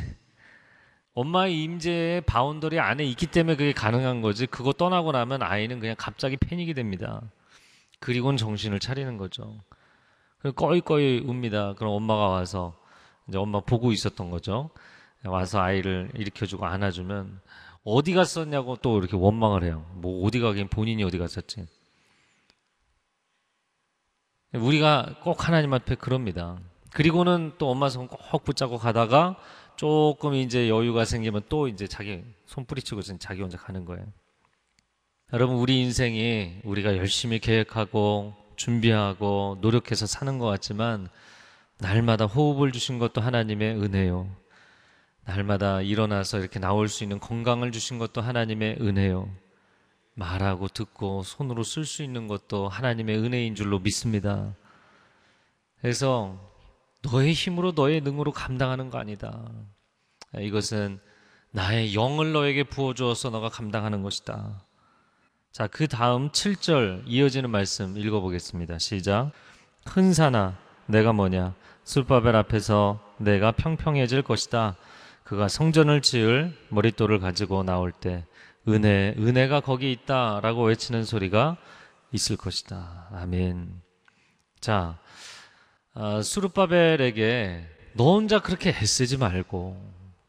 엄마의 1.18 1.64
임재의 1.64 2.22
boundary 2.22 2.80
안에 2.80 3.04
있기 3.06 3.26
때문에 3.26 3.56
그게 3.56 3.72
가능한 3.72 4.22
거지. 4.22 4.46
그거 4.46 4.72
떠나고 4.72 5.14
나면 5.14 5.42
아이는 5.42 5.80
그냥 5.80 5.96
갑자기 5.98 6.38
패닉이 6.38 6.76
됩니다. 6.76 7.24
그리고는 8.00 8.38
정신을 8.38 8.80
차리는 8.80 9.18
거죠. 9.18 9.56
꺼이꺼이 10.56 11.24
웁니다. 11.26 11.74
그럼 11.74 11.94
엄마가 11.94 12.28
와서 12.28 12.78
이제 13.28 13.40
엄마 13.40 13.62
보고 13.62 13.92
있었던 13.92 14.30
거죠. 14.30 14.70
와서 15.26 15.60
아이를 15.60 16.12
일으켜주고 16.14 16.68
안아주면 16.68 17.42
어디 17.84 18.14
갔었냐고 18.14 18.76
또 18.76 19.00
이렇게 19.00 19.18
원망을 19.18 19.64
해요. 19.64 19.88
뭐 19.96 20.24
어디 20.24 20.40
가긴 20.40 20.68
본인이 20.68 21.04
어디 21.04 21.18
갔었지. 21.18 21.66
우리가 24.54 25.16
꼭 25.24 25.48
하나님 25.48 25.74
앞에 25.74 25.96
그럽니다. 25.96 26.60
그리고는 26.94 27.54
또 27.58 27.72
엄마 27.72 27.90
손 27.90 28.08
꼭 28.08 28.44
붙잡고 28.44 28.78
가다가 28.78 29.36
조금 29.78 30.34
이제 30.34 30.70
여유가 30.70 31.06
생기면 31.06 31.44
또 31.50 31.68
이제 31.68 31.88
자기 31.88 32.24
손 32.46 32.66
뿌리치고 32.66 33.02
자기 33.02 33.42
혼자 33.42 33.58
가는 33.58 33.86
거예요. 33.86 34.06
여러분 35.34 35.58
우리 35.58 35.82
인생이 35.82 36.62
우리가 36.64 36.98
열심히 36.98 37.40
계획하고 37.40 38.34
준비하고 38.56 39.60
노력해서 39.62 40.08
사는 40.08 40.40
것 40.40 40.48
같지만 40.48 41.10
날마다 41.78 42.26
호흡을 42.26 42.72
주신 42.72 42.98
것도 42.98 43.22
하나님의 43.22 43.76
은혜요. 43.76 44.28
날마다 45.26 45.82
일어나서 45.82 46.40
이렇게 46.40 46.60
나올 46.60 46.88
수 46.88 47.04
있는 47.04 47.20
건강을 47.20 47.72
주신 47.72 48.00
것도 48.00 48.22
하나님의 48.22 48.78
은혜요. 48.82 49.30
말하고 50.16 50.70
듣고 50.70 51.22
손으로 51.22 51.62
쓸 51.62 51.86
수 51.86 52.02
있는 52.02 52.28
것도 52.28 52.68
하나님의 52.68 53.18
은혜인 53.18 53.54
줄로 53.54 53.78
믿습니다. 53.78 54.56
그래서 55.82 56.40
너의 57.12 57.34
힘으로 57.34 57.72
너의 57.72 58.02
능으로 58.02 58.32
감당하는 58.32 58.90
거 58.90 58.98
아니다. 59.00 59.50
이것은 60.38 61.00
나의 61.52 61.96
영을 61.96 62.34
너에게 62.34 62.64
부어주어서 62.64 63.30
너가 63.30 63.50
감당하는 63.50 64.04
것이다. 64.04 64.62
자, 65.52 65.68
그 65.68 65.88
다음 65.88 66.30
7절 66.30 67.04
이어지는 67.06 67.50
말씀 67.50 67.98
읽어보겠습니다. 67.98 68.78
시작. 68.80 69.32
큰 69.86 70.14
산아, 70.14 70.58
내가 70.86 71.14
뭐냐? 71.14 71.56
술바벨 71.84 72.36
앞에서 72.36 73.00
내가 73.18 73.54
평평해질 73.54 74.22
것이다. 74.22 74.76
그가 75.24 75.48
성전을 75.48 76.02
지을 76.02 76.56
머릿돌을 76.70 77.20
가지고 77.20 77.64
나올 77.64 77.92
때 77.92 78.26
은혜, 78.68 79.16
은혜가 79.18 79.62
거기 79.62 79.92
있다라고 79.94 80.66
외치는 80.66 81.06
소리가 81.06 81.58
있을 82.12 82.36
것이다. 82.36 83.08
아멘. 83.14 83.82
자, 84.60 85.00
아, 86.00 86.22
수르바벨에게 86.22 87.66
너 87.94 88.14
혼자 88.14 88.38
그렇게 88.38 88.70
애쓰지 88.70 89.18
말고 89.18 89.82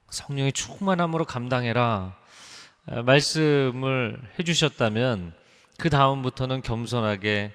성령의 0.09 0.55
충만함으로 0.55 1.27
감당해라. 1.27 2.17
아, 2.87 3.03
말씀을 3.03 4.19
해주셨다면 4.39 5.35
그 5.79 5.91
다음부터는 5.91 6.63
겸손하게 6.63 7.53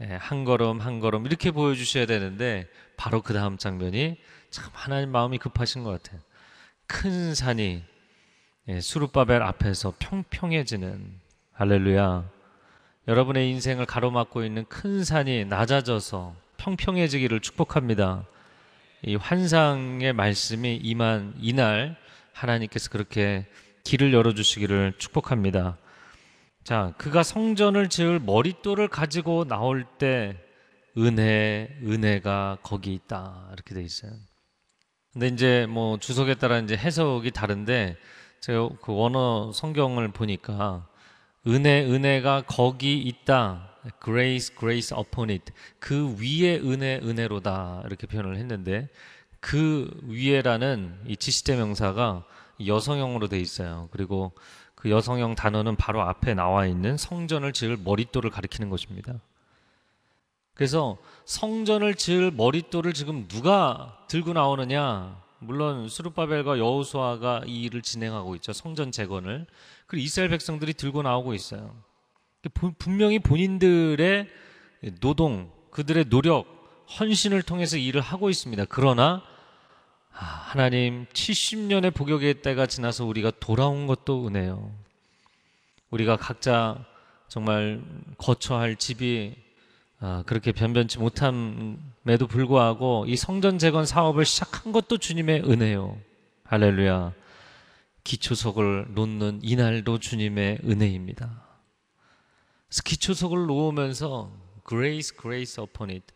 예, 0.00 0.04
한 0.06 0.44
걸음 0.44 0.80
한 0.80 0.98
걸음 0.98 1.24
이렇게 1.24 1.52
보여주셔야 1.52 2.06
되는데 2.06 2.66
바로 2.96 3.22
그 3.22 3.32
다음 3.32 3.56
장면이 3.58 4.16
참 4.50 4.68
하나님 4.72 5.10
마음이 5.10 5.38
급하신 5.38 5.84
것 5.84 6.02
같아요. 6.02 6.20
큰 6.88 7.32
산이 7.32 7.84
예, 8.70 8.80
수르바벨 8.80 9.40
앞에서 9.40 9.94
평평해지는 10.00 11.20
할렐루야. 11.52 12.28
여러분의 13.06 13.50
인생을 13.50 13.86
가로막고 13.86 14.44
있는 14.44 14.64
큰 14.64 15.04
산이 15.04 15.44
낮아져서 15.44 16.41
평평해지기를 16.56 17.40
축복합니다. 17.40 18.26
이 19.04 19.16
환상의 19.16 20.12
말씀이 20.12 20.76
임한 20.76 21.34
이날 21.40 21.96
하나님께서 22.32 22.90
그렇게 22.90 23.46
길을 23.84 24.12
열어주시기를 24.12 24.94
축복합니다. 24.98 25.76
자, 26.64 26.94
그가 26.96 27.22
성전을 27.22 27.88
지을 27.88 28.20
머릿돌을 28.20 28.88
가지고 28.88 29.44
나올 29.44 29.84
때 29.98 30.36
은혜, 30.96 31.68
은혜가 31.82 32.58
거기 32.62 32.94
있다. 32.94 33.48
이렇게 33.52 33.74
돼 33.74 33.82
있어요. 33.82 34.12
근데 35.12 35.26
이제 35.28 35.66
뭐 35.68 35.98
주석에 35.98 36.34
따라 36.34 36.58
이제 36.58 36.76
해석이 36.76 37.32
다른데 37.32 37.96
제가 38.40 38.68
그 38.80 38.94
원어 38.94 39.52
성경을 39.52 40.12
보니까 40.12 40.86
은혜, 41.46 41.82
은혜가 41.84 42.44
거기 42.46 42.98
있다. 42.98 43.71
Grace, 44.04 44.54
grace 44.56 44.96
upon 44.96 45.30
it. 45.30 45.52
그 45.78 46.16
위에 46.18 46.58
은혜, 46.58 47.00
은혜로다. 47.02 47.82
이렇게 47.86 48.06
표현을 48.06 48.36
했는데 48.36 48.88
그 49.40 49.90
위에라는 50.04 51.00
이 51.06 51.16
지시대 51.16 51.56
명사가 51.56 52.24
여성형으로 52.64 53.28
돼 53.28 53.40
있어요. 53.40 53.88
그리고 53.90 54.32
그 54.74 54.90
여성형 54.90 55.34
단어는 55.34 55.76
바로 55.76 56.02
앞에 56.02 56.34
나와 56.34 56.66
있는 56.66 56.96
성전을 56.96 57.52
지을 57.52 57.76
머릿돌을 57.78 58.30
가리키는 58.30 58.70
것입니다. 58.70 59.20
그래서 60.54 60.98
성전을 61.24 61.94
지을 61.94 62.30
머릿돌을 62.30 62.92
지금 62.92 63.26
누가 63.26 63.98
들고 64.08 64.32
나오느냐? 64.32 65.20
물론 65.38 65.88
수르바벨과 65.88 66.58
여호수아가 66.58 67.42
이 67.46 67.62
일을 67.62 67.82
진행하고 67.82 68.36
있죠. 68.36 68.52
성전 68.52 68.92
재건을. 68.92 69.46
그리고 69.86 70.04
이스라엘 70.04 70.30
백성들이 70.30 70.74
들고 70.74 71.02
나오고 71.02 71.34
있어요. 71.34 71.74
분명히 72.50 73.18
본인들의 73.18 74.28
노동, 75.00 75.50
그들의 75.70 76.06
노력, 76.06 76.62
헌신을 76.98 77.42
통해서 77.42 77.76
일을 77.76 78.00
하고 78.00 78.30
있습니다. 78.30 78.64
그러나 78.68 79.22
아, 80.14 80.24
하나님 80.24 81.06
70년의 81.06 81.94
복역의 81.94 82.42
때가 82.42 82.66
지나서 82.66 83.06
우리가 83.06 83.32
돌아온 83.40 83.86
것도 83.86 84.26
은혜요. 84.26 84.70
우리가 85.90 86.16
각자 86.16 86.84
정말 87.28 87.82
거처 88.18 88.56
할 88.56 88.76
집이 88.76 89.34
아, 90.00 90.22
그렇게 90.26 90.52
변변치 90.52 90.98
못함에도 90.98 92.26
불구하고 92.28 93.04
이 93.06 93.16
성전 93.16 93.58
재건 93.58 93.86
사업을 93.86 94.24
시작한 94.24 94.72
것도 94.72 94.98
주님의 94.98 95.44
은혜요. 95.48 95.98
할렐루야. 96.44 97.12
기초석을 98.04 98.88
놓는 98.90 99.40
이날도 99.42 99.98
주님의 99.98 100.58
은혜입니다. 100.64 101.51
기초석을 102.80 103.46
놓으면서 103.46 104.32
grace, 104.66 105.16
grace 105.20 105.62
upon 105.62 105.90
it. 105.90 106.06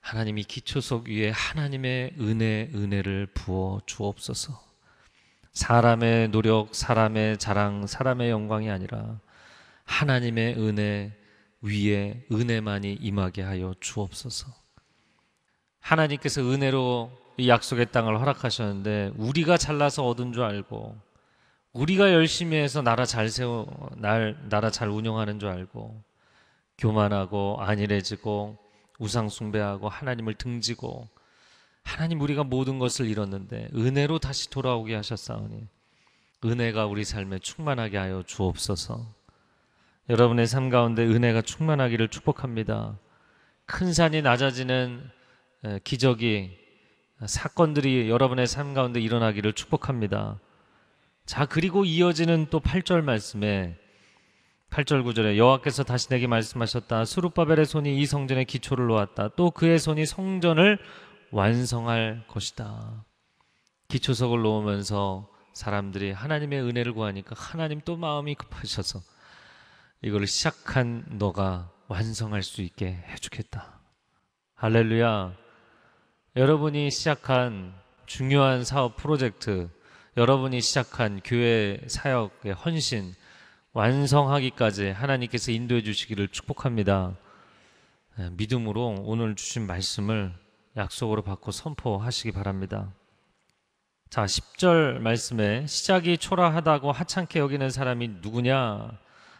하나님이 0.00 0.44
기초석 0.44 1.08
위에 1.08 1.30
하나님의 1.30 2.14
은혜, 2.18 2.70
은혜를 2.74 3.26
부어 3.34 3.80
주옵소서. 3.84 4.58
사람의 5.52 6.28
노력, 6.28 6.74
사람의 6.74 7.38
자랑, 7.38 7.86
사람의 7.86 8.30
영광이 8.30 8.70
아니라 8.70 9.20
하나님의 9.84 10.54
은혜 10.56 11.12
위에 11.60 12.24
은혜만이 12.32 12.94
임하게 12.94 13.42
하여 13.42 13.74
주옵소서. 13.80 14.54
하나님께서 15.80 16.42
은혜로 16.42 17.10
이 17.36 17.48
약속의 17.48 17.90
땅을 17.92 18.20
허락하셨는데 18.20 19.12
우리가 19.16 19.56
잘나서 19.56 20.06
얻은 20.06 20.32
줄 20.32 20.42
알고 20.42 20.96
우리가 21.72 22.12
열심히 22.12 22.56
해서 22.56 22.82
나라 22.82 23.04
잘 23.04 23.28
세워 23.28 23.66
날 23.96 24.36
나라 24.48 24.70
잘 24.70 24.88
운영하는 24.88 25.38
줄 25.38 25.48
알고 25.48 26.02
교만하고 26.78 27.58
안일해지고 27.60 28.58
우상 28.98 29.28
숭배하고 29.28 29.88
하나님을 29.88 30.34
등지고 30.34 31.08
하나님 31.82 32.20
우리가 32.20 32.44
모든 32.44 32.78
것을 32.78 33.06
잃었는데 33.06 33.68
은혜로 33.74 34.18
다시 34.18 34.50
돌아오게 34.50 34.94
하셨사오니 34.94 35.66
은혜가 36.44 36.86
우리 36.86 37.04
삶에 37.04 37.38
충만하게 37.38 37.98
하여 37.98 38.22
주옵소서. 38.26 39.06
여러분의 40.08 40.46
삶 40.46 40.70
가운데 40.70 41.04
은혜가 41.04 41.42
충만하기를 41.42 42.08
축복합니다. 42.08 42.98
큰 43.66 43.92
산이 43.92 44.22
낮아지는 44.22 45.08
기적이 45.84 46.58
사건들이 47.26 48.08
여러분의 48.08 48.46
삶 48.46 48.74
가운데 48.74 49.00
일어나기를 49.00 49.52
축복합니다. 49.52 50.40
자, 51.30 51.46
그리고 51.46 51.84
이어지는 51.84 52.48
또 52.50 52.58
8절 52.58 53.02
말씀에 53.02 53.78
8절 54.70 55.04
9절에 55.04 55.36
여호와께서 55.36 55.84
다시 55.84 56.08
내게 56.08 56.26
말씀하셨다. 56.26 57.04
수룹바벨의 57.04 57.66
손이 57.66 58.00
이 58.00 58.04
성전의 58.04 58.46
기초를 58.46 58.88
놓았다. 58.88 59.36
또 59.36 59.52
그의 59.52 59.78
손이 59.78 60.06
성전을 60.06 60.80
완성할 61.30 62.24
것이다. 62.26 63.04
기초석을 63.86 64.42
놓으면서 64.42 65.30
사람들이 65.52 66.10
하나님의 66.10 66.62
은혜를 66.62 66.94
구하니까 66.94 67.36
하나님 67.38 67.80
또 67.84 67.96
마음이 67.96 68.34
급하셔서 68.34 68.98
이걸 70.02 70.26
시작한 70.26 71.04
너가 71.10 71.70
완성할 71.86 72.42
수 72.42 72.60
있게 72.60 73.04
해주겠다. 73.06 73.78
할렐루야. 74.56 75.36
여러분이 76.34 76.90
시작한 76.90 77.72
중요한 78.06 78.64
사업 78.64 78.96
프로젝트, 78.96 79.70
여러분이 80.20 80.60
시작한 80.60 81.22
교회 81.24 81.80
사역의 81.86 82.52
헌신, 82.52 83.14
완성하기까지 83.72 84.90
하나님께서 84.90 85.50
인도해 85.50 85.82
주시기를 85.82 86.28
축복합니다. 86.28 87.16
예, 88.18 88.28
믿음으로 88.32 88.96
오늘 89.06 89.34
주신 89.34 89.66
말씀을 89.66 90.34
약속으로 90.76 91.22
받고 91.22 91.52
선포하시기 91.52 92.32
바랍니다. 92.32 92.92
자, 94.10 94.26
10절 94.26 94.98
말씀에 94.98 95.66
시작이 95.66 96.18
초라하다고 96.18 96.92
하찮게 96.92 97.38
여기는 97.38 97.70
사람이 97.70 98.08
누구냐? 98.20 98.90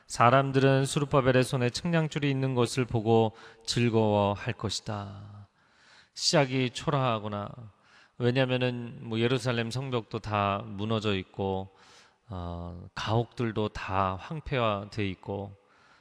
사람들은 0.06 0.86
수르바벨의 0.86 1.44
손에 1.44 1.68
측량줄이 1.68 2.30
있는 2.30 2.54
것을 2.54 2.86
보고 2.86 3.36
즐거워할 3.66 4.54
것이다. 4.54 5.46
시작이 6.14 6.70
초라하거나 6.70 7.50
왜냐하면은 8.20 8.98
뭐 9.00 9.18
예루살렘 9.18 9.70
성벽도 9.70 10.18
다 10.18 10.62
무너져 10.66 11.16
있고 11.16 11.74
어, 12.28 12.86
가옥들도 12.94 13.70
다 13.70 14.16
황폐화돼 14.20 15.08
있고 15.08 15.56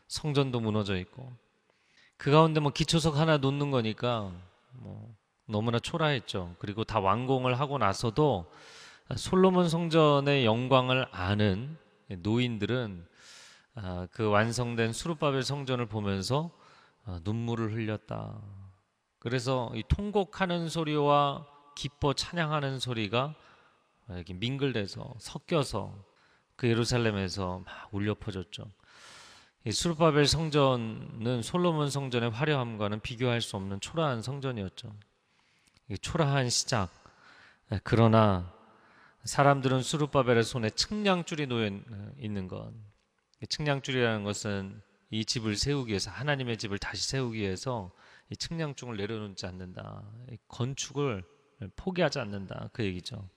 성전도 0.09 0.59
무너져 0.59 0.97
있고 0.97 1.31
그 2.17 2.29
가운데 2.29 2.59
뭐 2.59 2.73
기초석 2.73 3.15
하나 3.15 3.37
놓는 3.37 3.71
거니까 3.71 4.33
뭐 4.73 5.15
너무나 5.45 5.79
초라했죠. 5.79 6.57
그리고 6.59 6.83
다 6.83 6.99
완공을 6.99 7.57
하고 7.57 7.77
나서도 7.77 8.51
솔로몬 9.15 9.69
성전의 9.69 10.45
영광을 10.45 11.07
아는 11.11 11.77
노인들은 12.09 13.07
아, 13.75 14.07
그 14.11 14.27
완성된 14.29 14.91
수르바벨 14.91 15.43
성전을 15.43 15.85
보면서 15.85 16.51
아, 17.05 17.21
눈물을 17.23 17.71
흘렸다. 17.71 18.41
그래서 19.19 19.71
이 19.73 19.83
통곡하는 19.87 20.67
소리와 20.67 21.45
기뻐 21.79 22.11
찬양하는 22.11 22.77
소리가 22.79 23.35
이렇게 24.09 24.33
민글돼서 24.33 25.15
섞여서 25.17 25.95
그 26.57 26.67
예루살렘에서 26.67 27.63
막 27.65 27.87
울려 27.93 28.15
퍼졌죠. 28.15 28.65
이 29.63 29.71
수르바벨 29.71 30.27
성전은 30.27 31.41
솔로몬 31.41 31.89
성전의 31.89 32.31
화려함과는 32.31 32.99
비교할 32.99 33.39
수 33.39 33.55
없는 33.55 33.79
초라한 33.79 34.21
성전이었죠. 34.21 34.93
이 35.87 35.97
초라한 35.97 36.49
시작. 36.49 36.89
예, 37.71 37.79
그러나 37.85 38.53
사람들은 39.23 39.81
수르바벨의 39.81 40.43
손에 40.43 40.71
측량줄이 40.71 41.47
놓여 41.47 41.71
있는 42.17 42.49
것. 42.49 42.73
이 43.41 43.47
측량줄이라는 43.47 44.25
것은 44.25 44.81
이 45.11 45.23
집을 45.23 45.55
세우기 45.55 45.91
위해서 45.91 46.11
하나님의 46.11 46.57
집을 46.57 46.77
다시 46.77 47.07
세우기 47.07 47.39
위해서 47.39 47.89
이 48.29 48.35
측량줄을 48.35 48.97
내려놓지 48.97 49.45
않는다. 49.45 50.03
이 50.29 50.37
건축을 50.49 51.23
포기하지 51.75 52.19
않는다. 52.19 52.69
그 52.73 52.83
얘기죠. 52.83 53.27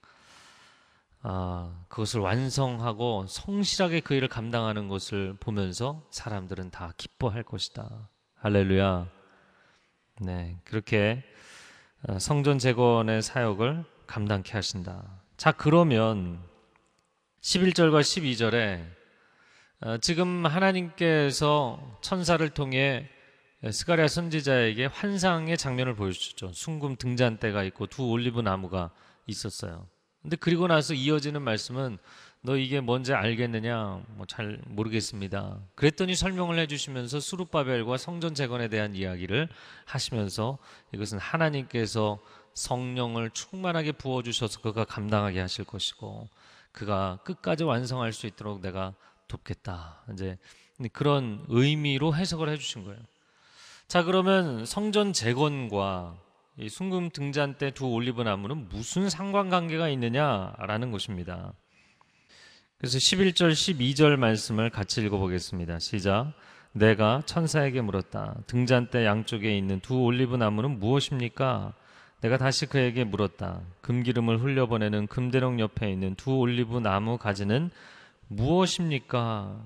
아, 1.21 1.85
그것을 1.87 2.19
완성하고 2.19 3.27
성실하게 3.27 4.01
그 4.01 4.13
일을 4.13 4.27
감당하는 4.27 4.89
것을 4.89 5.35
보면서 5.39 6.05
사람들은 6.11 6.71
다 6.71 6.91
기뻐할 6.97 7.43
것이다. 7.43 8.09
할렐루야. 8.35 9.07
네, 10.19 10.57
그렇게 10.65 11.23
어, 12.07 12.19
성전 12.19 12.59
재건의 12.59 13.21
사역을 13.21 13.85
감당케 14.05 14.51
하신다. 14.51 15.21
자, 15.37 15.53
그러면 15.53 16.43
11절과 17.41 18.01
12절에 18.01 18.85
어, 19.81 19.97
지금 19.99 20.45
하나님께서 20.45 21.97
천사를 22.01 22.47
통해 22.49 23.09
스가랴 23.71 24.07
선지자에게 24.09 24.87
환상의 24.87 25.57
장면을 25.57 25.95
보여주셨죠. 25.95 26.51
순금 26.53 26.97
등잔대가 26.97 27.63
있고 27.63 27.87
두 27.87 28.09
올리브 28.09 28.41
나무가 28.41 28.91
있었어요. 29.25 29.87
근데 30.21 30.35
그리고 30.37 30.67
나서 30.67 30.93
이어지는 30.93 31.41
말씀은 31.41 31.97
너 32.41 32.57
이게 32.57 32.81
뭔지 32.81 33.13
알겠느냐? 33.13 34.03
뭐 34.09 34.25
잘 34.27 34.59
모르겠습니다. 34.65 35.59
그랬더니 35.75 36.15
설명을 36.15 36.59
해주시면서 36.59 37.21
수룹바벨과 37.21 37.97
성전 37.97 38.33
재건에 38.33 38.67
대한 38.67 38.95
이야기를 38.95 39.47
하시면서 39.85 40.57
이것은 40.93 41.19
하나님께서 41.19 42.19
성령을 42.53 43.29
충만하게 43.31 43.93
부어주셔서 43.93 44.61
그가 44.61 44.83
감당하게 44.83 45.39
하실 45.39 45.63
것이고 45.63 46.27
그가 46.73 47.19
끝까지 47.23 47.63
완성할 47.63 48.11
수 48.11 48.27
있도록 48.27 48.61
내가 48.61 48.93
돕겠다. 49.27 50.03
이제 50.13 50.37
그런 50.91 51.45
의미로 51.47 52.13
해석을 52.13 52.49
해주신 52.49 52.83
거예요. 52.83 52.99
자 53.87 54.03
그러면 54.03 54.65
성전 54.65 55.13
재건과 55.13 56.17
이 56.57 56.69
순금 56.69 57.09
등잔 57.11 57.57
때 57.57 57.71
두 57.71 57.87
올리브 57.91 58.21
나무는 58.21 58.69
무슨 58.69 59.09
상관관계가 59.09 59.89
있느냐라는 59.89 60.91
것입니다. 60.91 61.53
그래서 62.77 62.97
11절 62.97 63.51
12절 63.51 64.17
말씀을 64.17 64.69
같이 64.69 65.01
읽어보겠습니다. 65.01 65.79
시작. 65.79 66.33
내가 66.73 67.21
천사에게 67.25 67.81
물었다. 67.81 68.35
등잔대 68.47 69.05
양쪽에 69.05 69.55
있는 69.55 69.79
두 69.79 70.01
올리브 70.03 70.35
나무는 70.35 70.79
무엇입니까? 70.79 71.73
내가 72.21 72.37
다시 72.37 72.65
그에게 72.65 73.03
물었다. 73.03 73.61
금기름을 73.81 74.41
흘려보내는 74.41 75.07
금대롱 75.07 75.59
옆에 75.59 75.91
있는 75.91 76.15
두 76.15 76.37
올리브 76.37 76.79
나무 76.79 77.17
가지는 77.17 77.69
무엇입니까? 78.27 79.61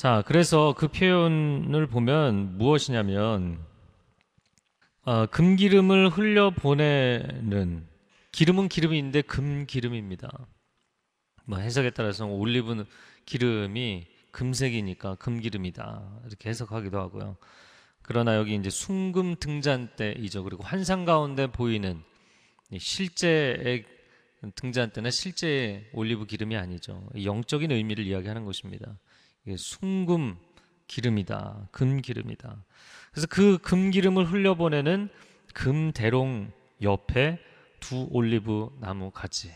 자, 0.00 0.22
그래서 0.24 0.72
그 0.78 0.88
표현을 0.88 1.86
보면 1.86 2.56
무엇이냐면 2.56 3.62
어, 5.02 5.26
금기름을 5.26 6.08
흘려 6.08 6.48
보내는 6.48 7.86
기름은 8.32 8.70
기름인데 8.70 9.20
금기름입니다. 9.20 10.30
뭐 11.44 11.58
해석에 11.58 11.90
따라서 11.90 12.24
올리브 12.24 12.86
기름이 13.26 14.06
금색이니까 14.30 15.16
금기름이다 15.16 16.22
이렇게 16.28 16.48
해석하기도 16.48 16.98
하고요. 16.98 17.36
그러나 18.00 18.36
여기 18.36 18.54
이제 18.54 18.70
순금 18.70 19.36
등잔대이죠. 19.38 20.44
그리고 20.44 20.62
환상 20.62 21.04
가운데 21.04 21.46
보이는 21.46 22.02
실제의 22.74 23.84
등잔대는 24.54 25.10
실제의 25.10 25.90
올리브 25.92 26.24
기름이 26.24 26.56
아니죠. 26.56 27.06
영적인 27.22 27.70
의미를 27.70 28.06
이야기하는 28.06 28.46
것입니다. 28.46 28.96
순금 29.56 30.36
기름이다, 30.86 31.68
금 31.70 32.00
기름이다. 32.00 32.64
그래서 33.12 33.26
그 33.26 33.58
금 33.58 33.90
기름을 33.90 34.24
흘려보내는 34.30 35.08
금 35.54 35.92
대롱 35.92 36.52
옆에 36.82 37.38
두 37.80 38.08
올리브 38.10 38.70
나무 38.80 39.10
가지. 39.10 39.50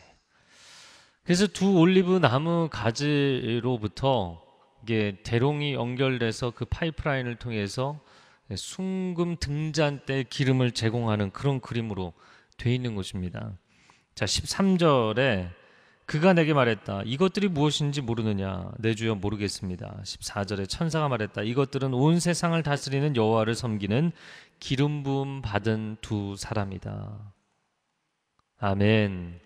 그래서 1.23 1.47
두 1.47 1.79
올리브 1.79 2.19
나무 2.19 2.69
가지로부터 2.71 4.43
이게 4.83 5.17
대롱이 5.23 5.75
연결돼서 5.75 6.51
그 6.51 6.65
파이프라인을 6.67 7.37
통해서 7.37 8.01
순금 8.55 9.37
등잔대 9.41 10.25
기름을 10.25 10.73
제공하는 10.73 11.31
그런 11.31 11.61
그림으로 11.61 12.13
돼 12.59 12.75
있는 12.75 12.95
것입니다. 12.95 13.53
자, 14.15 14.27
13절에 14.27 15.49
그가 16.07 16.35
내게 16.35 16.53
말했다. 16.53 17.03
이것들이 17.05 17.49
무엇인지 17.49 18.03
모르느냐? 18.03 18.71
내 18.79 18.95
주여 18.95 19.15
모르겠습니다. 19.15 20.01
14절에 20.05 20.69
천사가 20.69 21.09
말했다. 21.09 21.43
이것들은 21.43 21.95
온 21.95 22.21
세상을 22.21 22.63
다스리는 22.63 23.17
여호와를 23.17 23.55
섬기는 23.55 24.13
기름 24.61 25.03
부음 25.03 25.41
받은 25.41 25.97
두 26.03 26.37
사람이다. 26.37 27.33
아멘. 28.59 29.41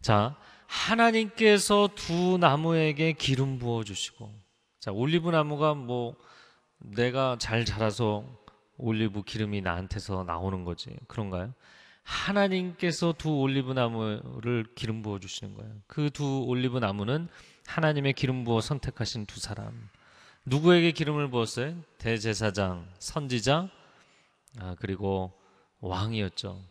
자, 0.00 0.36
하나님께서 0.66 1.88
두 1.94 2.38
나무에게 2.38 3.12
기름 3.12 3.58
부어 3.58 3.82
주시고 3.84 4.32
자, 4.78 4.92
올리브 4.92 5.30
나무가 5.30 5.74
뭐 5.74 6.14
내가 6.78 7.36
잘 7.40 7.64
자라서 7.64 8.24
올리브 8.78 9.22
기름이 9.22 9.62
나한테서 9.62 10.24
나오는 10.24 10.64
거지. 10.64 10.96
그런가요? 11.08 11.52
하나님께서 12.06 13.12
두 13.18 13.40
올리브 13.40 13.72
나무를 13.72 14.64
기름 14.76 15.02
부어 15.02 15.18
주시는 15.18 15.54
거예요. 15.54 15.72
그 15.88 16.08
두 16.10 16.44
올리브 16.46 16.78
나무는 16.78 17.28
하나님의 17.66 18.12
기름 18.12 18.44
부어 18.44 18.60
선택하신 18.60 19.26
두 19.26 19.40
사람. 19.40 19.88
누구에게 20.44 20.92
기름을 20.92 21.30
부었어요? 21.30 21.74
대제사장, 21.98 22.88
선지자, 23.00 23.68
아, 24.60 24.76
그리고 24.78 25.32
왕이었죠. 25.80 26.62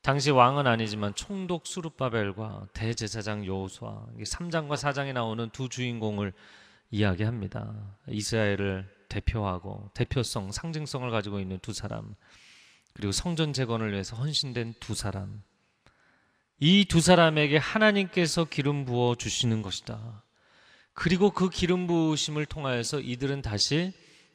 당시 0.00 0.30
왕은 0.30 0.68
아니지만 0.68 1.12
총독 1.16 1.66
수르바벨과 1.66 2.68
대제사장 2.72 3.44
여호수아 3.44 4.06
3장과 4.20 4.74
4장에 4.76 5.12
나오는 5.12 5.50
두 5.50 5.68
주인공을 5.68 6.32
이야기합니다. 6.92 7.74
이스라엘을 8.06 8.88
대표하고 9.08 9.90
대표성, 9.94 10.52
상징성을 10.52 11.10
가지고 11.10 11.40
있는 11.40 11.58
두 11.58 11.72
사람. 11.72 12.14
그리고 12.98 13.12
성전 13.12 13.52
재건을 13.52 13.92
위해서 13.92 14.16
헌신된 14.16 14.74
두 14.80 14.92
사람. 14.96 15.40
이 16.58 16.84
두 16.84 17.00
사람에게 17.00 17.56
하나님께서 17.56 18.44
기름 18.44 18.84
부어 18.84 19.14
주시는 19.14 19.62
것이다. 19.62 20.24
그리고 20.94 21.30
그 21.30 21.48
기름 21.48 21.86
부으심을 21.86 22.46
통하여서 22.46 22.98
이들은 22.98 23.42
다시 23.42 23.92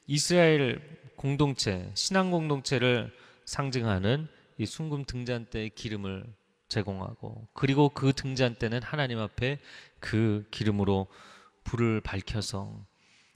이스라엘 0.07 0.82
공동체, 1.18 1.91
신앙 1.93 2.32
공동체를 2.32 3.11
상징하는 3.43 4.30
이 4.57 4.66
순금 4.66 5.03
등잔대의 5.07 5.72
기름을 5.72 6.24
제공하고 6.70 7.49
그리고 7.51 7.89
그 7.89 8.14
등잔대는 8.14 8.82
하나님 8.82 9.20
앞에 9.20 9.59
그 9.99 10.47
기름으로 10.51 11.07
불을 11.66 11.99
밝혀서 11.99 12.86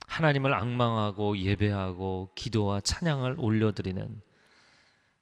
하나님을 0.06 0.54
악망하고 0.54 1.36
예배하고 1.36 2.30
기도와 2.34 2.80
찬양을 2.80 3.34
올려드리는 3.36 4.22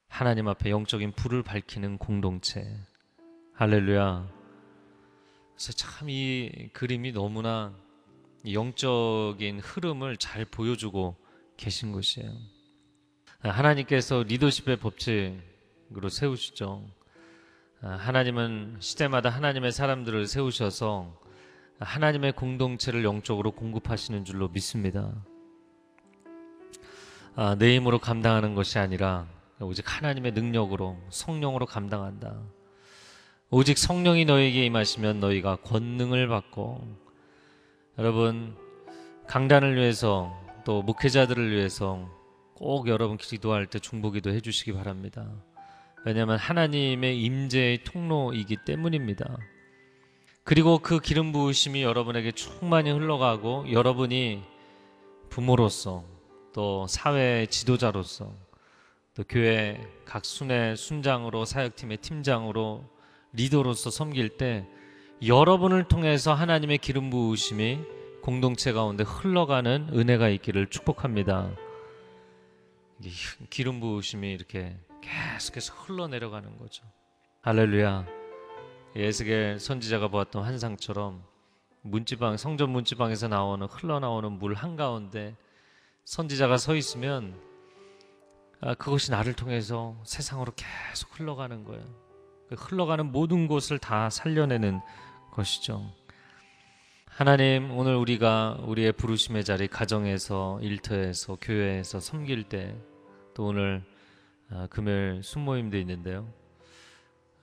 하나님 0.07 0.47
앞에 0.47 0.69
영적인 0.69 1.11
불을 1.13 1.43
밝히는 1.43 1.97
공동체. 1.97 2.65
할렐루야. 3.53 4.27
그래서 5.53 5.73
참 5.73 6.09
이 6.09 6.69
그림이 6.73 7.11
너무나 7.11 7.73
영적인 8.51 9.59
흐름을 9.59 10.17
잘 10.17 10.45
보여주고 10.45 11.15
계신 11.57 11.91
것이에요. 11.91 12.31
하나님께서 13.39 14.23
리더십의 14.23 14.77
법칙으로 14.77 16.09
세우시죠. 16.09 16.87
하나님은 17.81 18.77
시대마다 18.79 19.29
하나님의 19.29 19.71
사람들을 19.71 20.25
세우셔서 20.27 21.19
하나님의 21.79 22.31
공동체를 22.33 23.03
영적으로 23.03 23.51
공급하시는 23.51 24.25
줄로 24.25 24.47
믿습니다. 24.49 25.13
아, 27.35 27.55
내 27.55 27.75
힘으로 27.75 27.99
감당하는 27.99 28.55
것이 28.55 28.79
아니라 28.79 29.27
오직 29.59 29.85
하나님의 29.87 30.33
능력으로 30.33 30.97
성령으로 31.09 31.65
감당한다. 31.65 32.41
오직 33.49 33.77
성령이 33.77 34.25
너에게 34.25 34.65
임하시면 34.65 35.19
너희가 35.19 35.57
권능을 35.57 36.27
받고 36.27 36.85
여러분 37.97 38.55
강단을 39.27 39.75
위해서 39.75 40.37
또 40.65 40.81
목회자들을 40.83 41.51
위해서 41.51 42.09
꼭 42.53 42.87
여러분 42.87 43.17
기도할 43.17 43.67
때 43.67 43.79
중보기도 43.79 44.31
해주시기 44.31 44.73
바랍니다. 44.73 45.31
왜냐하면 46.05 46.37
하나님의 46.37 47.21
임재의 47.21 47.83
통로이기 47.83 48.57
때문입니다. 48.65 49.37
그리고 50.43 50.79
그 50.79 50.99
기름 50.99 51.31
부으심이 51.31 51.83
여러분에게 51.83 52.31
충만히 52.31 52.91
흘러가고 52.91 53.71
여러분이 53.71 54.43
부모로서 55.29 56.05
또 56.53 56.87
사회 56.87 57.45
지도자로서 57.47 58.46
또 59.17 59.23
교회 59.27 59.81
각 60.05 60.23
순회 60.25 60.75
순장으로 60.75 61.43
사역팀의 61.43 61.97
팀장으로 61.97 62.85
리더로서 63.33 63.89
섬길 63.89 64.37
때 64.37 64.67
여러분을 65.25 65.85
통해서 65.87 66.35
하나님의 66.35 66.77
기름 66.77 67.09
부으심이 67.09 67.79
공동체 68.21 68.73
가운데 68.73 69.03
흘러가는 69.03 69.89
은혜가 69.91 70.29
있기를 70.29 70.67
축복합니다. 70.67 71.49
기름 73.49 73.79
부으심이 73.79 74.31
이렇게 74.31 74.77
계속해서 75.01 75.73
흘러내려가는 75.73 76.55
거죠. 76.59 76.83
할렐루야. 77.41 78.05
예스겔 78.95 79.59
선지자가 79.59 80.09
보았던 80.09 80.43
환상처럼 80.43 81.23
문지방 81.81 82.37
성전 82.37 82.69
문지방에서 82.69 83.29
나오는 83.29 83.65
흘러나오는 83.65 84.31
물 84.33 84.53
한가운데 84.53 85.35
선지자가 86.05 86.57
서 86.57 86.75
있으면 86.75 87.33
아, 87.33 87.46
그것이 88.77 89.11
나를 89.11 89.33
통해서 89.33 89.95
세상으로 90.03 90.53
계속 90.55 91.19
흘러가는 91.19 91.63
거예요. 91.63 91.83
그 92.49 92.55
흘러가는 92.55 93.11
모든 93.11 93.47
곳을 93.47 93.77
다 93.77 94.09
살려내는 94.09 94.81
것이죠. 95.31 95.91
하나님 97.05 97.71
오늘 97.71 97.95
우리가 97.95 98.59
우리의 98.63 98.91
부르심의 98.93 99.43
자리 99.43 99.67
가정에서 99.67 100.59
일터에서 100.61 101.37
교회에서 101.41 101.99
섬길 101.99 102.43
때 102.49 102.75
또 103.37 103.45
오늘 103.45 103.83
아, 104.49 104.65
금요일 104.67 105.21
순모임도 105.21 105.77
있는데요. 105.77 106.27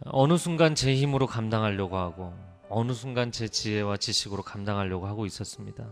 어느 0.07 0.37
순간 0.37 0.75
제 0.75 0.93
힘으로 0.93 1.29
감당하려고 1.29 1.97
하고 1.97 2.35
어느 2.69 2.91
순간 2.93 3.31
제 3.31 3.47
지혜와 3.47 3.99
지식으로 3.99 4.43
감당하려고 4.43 5.07
하고 5.07 5.25
있었습니다. 5.25 5.89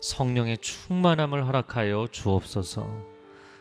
성령의 0.00 0.56
충만함을 0.58 1.46
허락하여 1.46 2.06
주옵소서. 2.10 3.09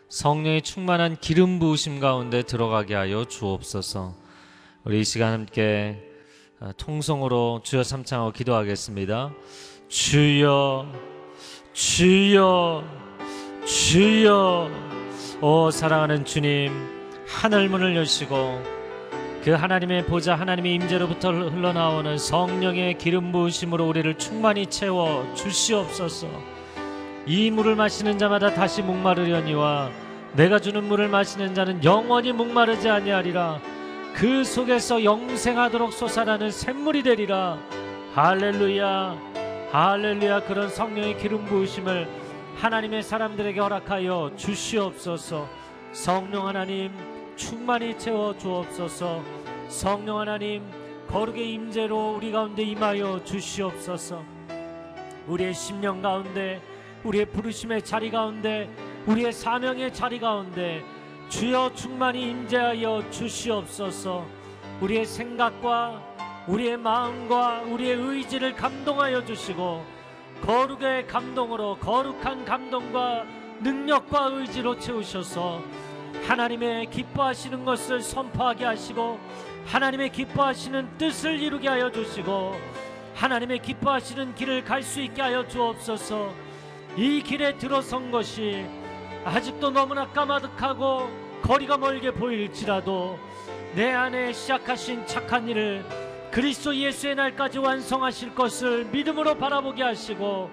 성령의 0.09 0.63
충만한 0.63 1.17
기름 1.17 1.59
부으심 1.59 1.99
가운데 1.99 2.41
들어가게 2.41 2.95
하여 2.95 3.25
주옵소서. 3.25 4.15
우리 4.83 5.01
이 5.01 5.03
시간 5.03 5.33
함께 5.33 6.03
아, 6.59 6.73
통성으로 6.75 7.61
주여 7.63 7.83
삼창하고 7.83 8.31
기도하겠습니다. 8.31 9.31
주여, 9.87 10.91
주여, 11.73 12.83
주여, 13.67 14.71
오 15.41 15.69
사랑하는 15.69 16.25
주님, 16.25 16.73
하늘 17.27 17.69
문을 17.69 17.95
여시고 17.95 18.63
그 19.43 19.51
하나님의 19.51 20.07
보좌 20.07 20.33
하나님의 20.33 20.73
임재로부터 20.73 21.31
흘러나오는 21.31 22.17
성령의 22.17 22.97
기름 22.97 23.31
부으심으로 23.31 23.87
우리를 23.87 24.17
충만히 24.17 24.65
채워 24.65 25.31
주시옵소서. 25.35 26.58
이 27.29 27.51
물을 27.51 27.75
마시는 27.75 28.17
자마다 28.17 28.55
다시 28.55 28.81
목마르려니와 28.81 29.91
내가 30.33 30.57
주는 30.57 30.83
물을 30.83 31.07
마시는 31.07 31.53
자는 31.53 31.83
영원히 31.83 32.31
목마르지 32.31 32.89
아니하리라. 32.89 33.59
그 34.15 34.43
속에서 34.43 35.03
영생하도록 35.03 35.93
솟아나는 35.93 36.49
샘물이 36.49 37.03
되리라. 37.03 37.59
할렐루야. 38.15 39.15
할렐루야. 39.71 40.39
그런 40.45 40.69
성령의 40.69 41.19
기름 41.19 41.45
부으심을 41.45 42.07
하나님의 42.55 43.03
사람들에게 43.03 43.59
허락하여 43.59 44.31
주시옵소서. 44.35 45.47
성령 45.91 46.47
하나님 46.47 46.91
충만히 47.35 47.95
채워 47.95 48.35
주옵소서. 48.39 49.21
성령 49.67 50.17
하나님 50.17 50.63
거룩의 51.07 51.53
임재로 51.53 52.15
우리 52.15 52.31
가운데 52.31 52.63
임하여 52.63 53.23
주시옵소서. 53.23 54.23
우리의 55.27 55.53
심령 55.53 56.01
가운데 56.01 56.59
우리의 57.03 57.25
부르심의 57.27 57.83
자리 57.83 58.11
가운데 58.11 58.69
우리의 59.05 59.31
사명의 59.31 59.93
자리 59.93 60.19
가운데 60.19 60.83
주여 61.29 61.71
충만히 61.73 62.29
임재하여 62.31 63.09
주시옵소서. 63.11 64.25
우리의 64.81 65.05
생각과 65.05 66.03
우리의 66.47 66.77
마음과 66.77 67.61
우리의 67.61 67.95
의지를 67.95 68.55
감동하여 68.55 69.23
주시고 69.23 69.85
거룩의 70.41 71.05
감동으로 71.07 71.77
거룩한 71.77 72.45
감동과 72.45 73.25
능력과 73.61 74.29
의지로 74.33 74.79
채우셔서 74.79 75.61
하나님의 76.25 76.89
기뻐하시는 76.89 77.65
것을 77.65 78.01
선포하게 78.01 78.65
하시고 78.65 79.19
하나님의 79.65 80.11
기뻐하시는 80.11 80.97
뜻을 80.97 81.39
이루게 81.39 81.67
하여 81.67 81.91
주시고 81.91 82.55
하나님의 83.15 83.59
기뻐하시는 83.59 84.33
길을 84.35 84.63
갈 84.63 84.81
수 84.81 85.01
있게 85.01 85.21
하여 85.21 85.45
주옵소서. 85.47 86.48
이 86.95 87.21
길에 87.21 87.57
들어선 87.57 88.11
것이 88.11 88.65
아직도 89.23 89.71
너무나 89.71 90.07
까마득하고 90.07 91.09
거리가 91.41 91.77
멀게 91.77 92.11
보일지라도 92.11 93.17
내 93.75 93.91
안에 93.91 94.33
시작하신 94.33 95.05
착한 95.05 95.47
일을 95.47 95.85
그리스도 96.31 96.75
예수의 96.75 97.15
날까지 97.15 97.59
완성하실 97.59 98.35
것을 98.35 98.85
믿음으로 98.85 99.35
바라보게 99.35 99.83
하시고 99.83 100.49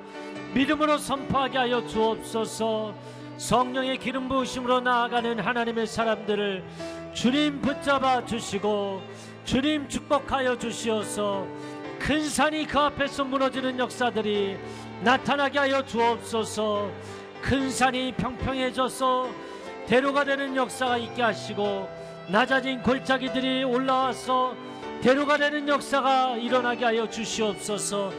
믿음으로 0.55 0.97
선포하게 0.99 1.59
하여 1.59 1.87
주옵소서. 1.87 2.95
성령의 3.37 3.99
기름 3.99 4.29
부으심으로 4.29 4.81
나아가는 4.81 5.39
하나님의 5.39 5.87
사람들을 5.87 6.65
주님 7.13 7.61
붙잡아 7.61 8.25
주시고 8.25 9.03
주님 9.45 9.89
축복하여 9.89 10.57
주시어서 10.57 11.47
큰 11.99 12.27
산이 12.27 12.67
그 12.67 12.79
앞에서 12.79 13.25
무너지는 13.25 13.79
역사들이 13.79 14.57
나타나게 15.03 15.59
하여 15.59 15.85
주옵소서. 15.85 16.91
큰 17.43 17.71
산이 17.71 18.15
평평해져서 18.17 19.29
대로가 19.87 20.25
되는 20.25 20.57
역사가 20.57 20.97
있게 20.97 21.23
하시고 21.23 21.89
낮아진 22.29 22.83
골짜기들이 22.83 23.63
올라와서 23.65 24.57
대로가 25.03 25.37
되는 25.37 25.69
역사가 25.69 26.37
일어나게 26.37 26.85
하여 26.85 27.09
주시옵소서. 27.09 28.13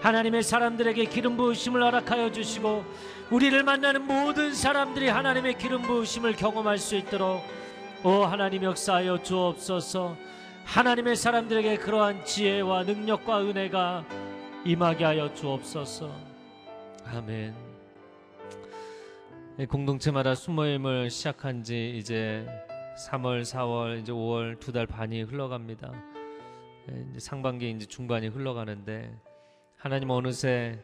하나님의 0.00 0.42
사람들에게 0.42 1.04
기름 1.06 1.36
부으심을 1.36 1.82
허락하여 1.82 2.32
주시고 2.32 2.84
우리를 3.30 3.62
만나는 3.62 4.06
모든 4.06 4.54
사람들이 4.54 5.08
하나님의 5.08 5.58
기름 5.58 5.82
부으심을 5.82 6.36
경험할 6.36 6.78
수 6.78 6.96
있도록 6.96 7.42
오 8.02 8.24
하나님 8.24 8.62
역사하여 8.62 9.22
주옵소서. 9.22 10.16
하나님의 10.64 11.16
사람들에게 11.16 11.76
그러한 11.76 12.24
지혜와 12.24 12.84
능력과 12.84 13.42
은혜가 13.42 14.04
임하게 14.64 15.04
하여 15.04 15.32
주옵소서 15.34 16.10
아멘 17.04 17.54
이 19.58 19.66
공동체마다 19.66 20.34
순모임을 20.34 21.10
시작한 21.10 21.62
지 21.62 21.96
이제 21.98 22.46
3월, 23.08 23.42
4월, 23.42 24.00
이제 24.00 24.12
5월 24.12 24.58
두 24.58 24.72
달 24.72 24.86
반이 24.86 25.22
흘러갑니다. 25.22 25.92
예, 26.90 27.06
이제 27.10 27.18
상반기 27.20 27.70
이제 27.70 27.84
중반이 27.86 28.28
흘러가는데 28.28 29.14
하나님 29.76 30.10
어느새 30.10 30.78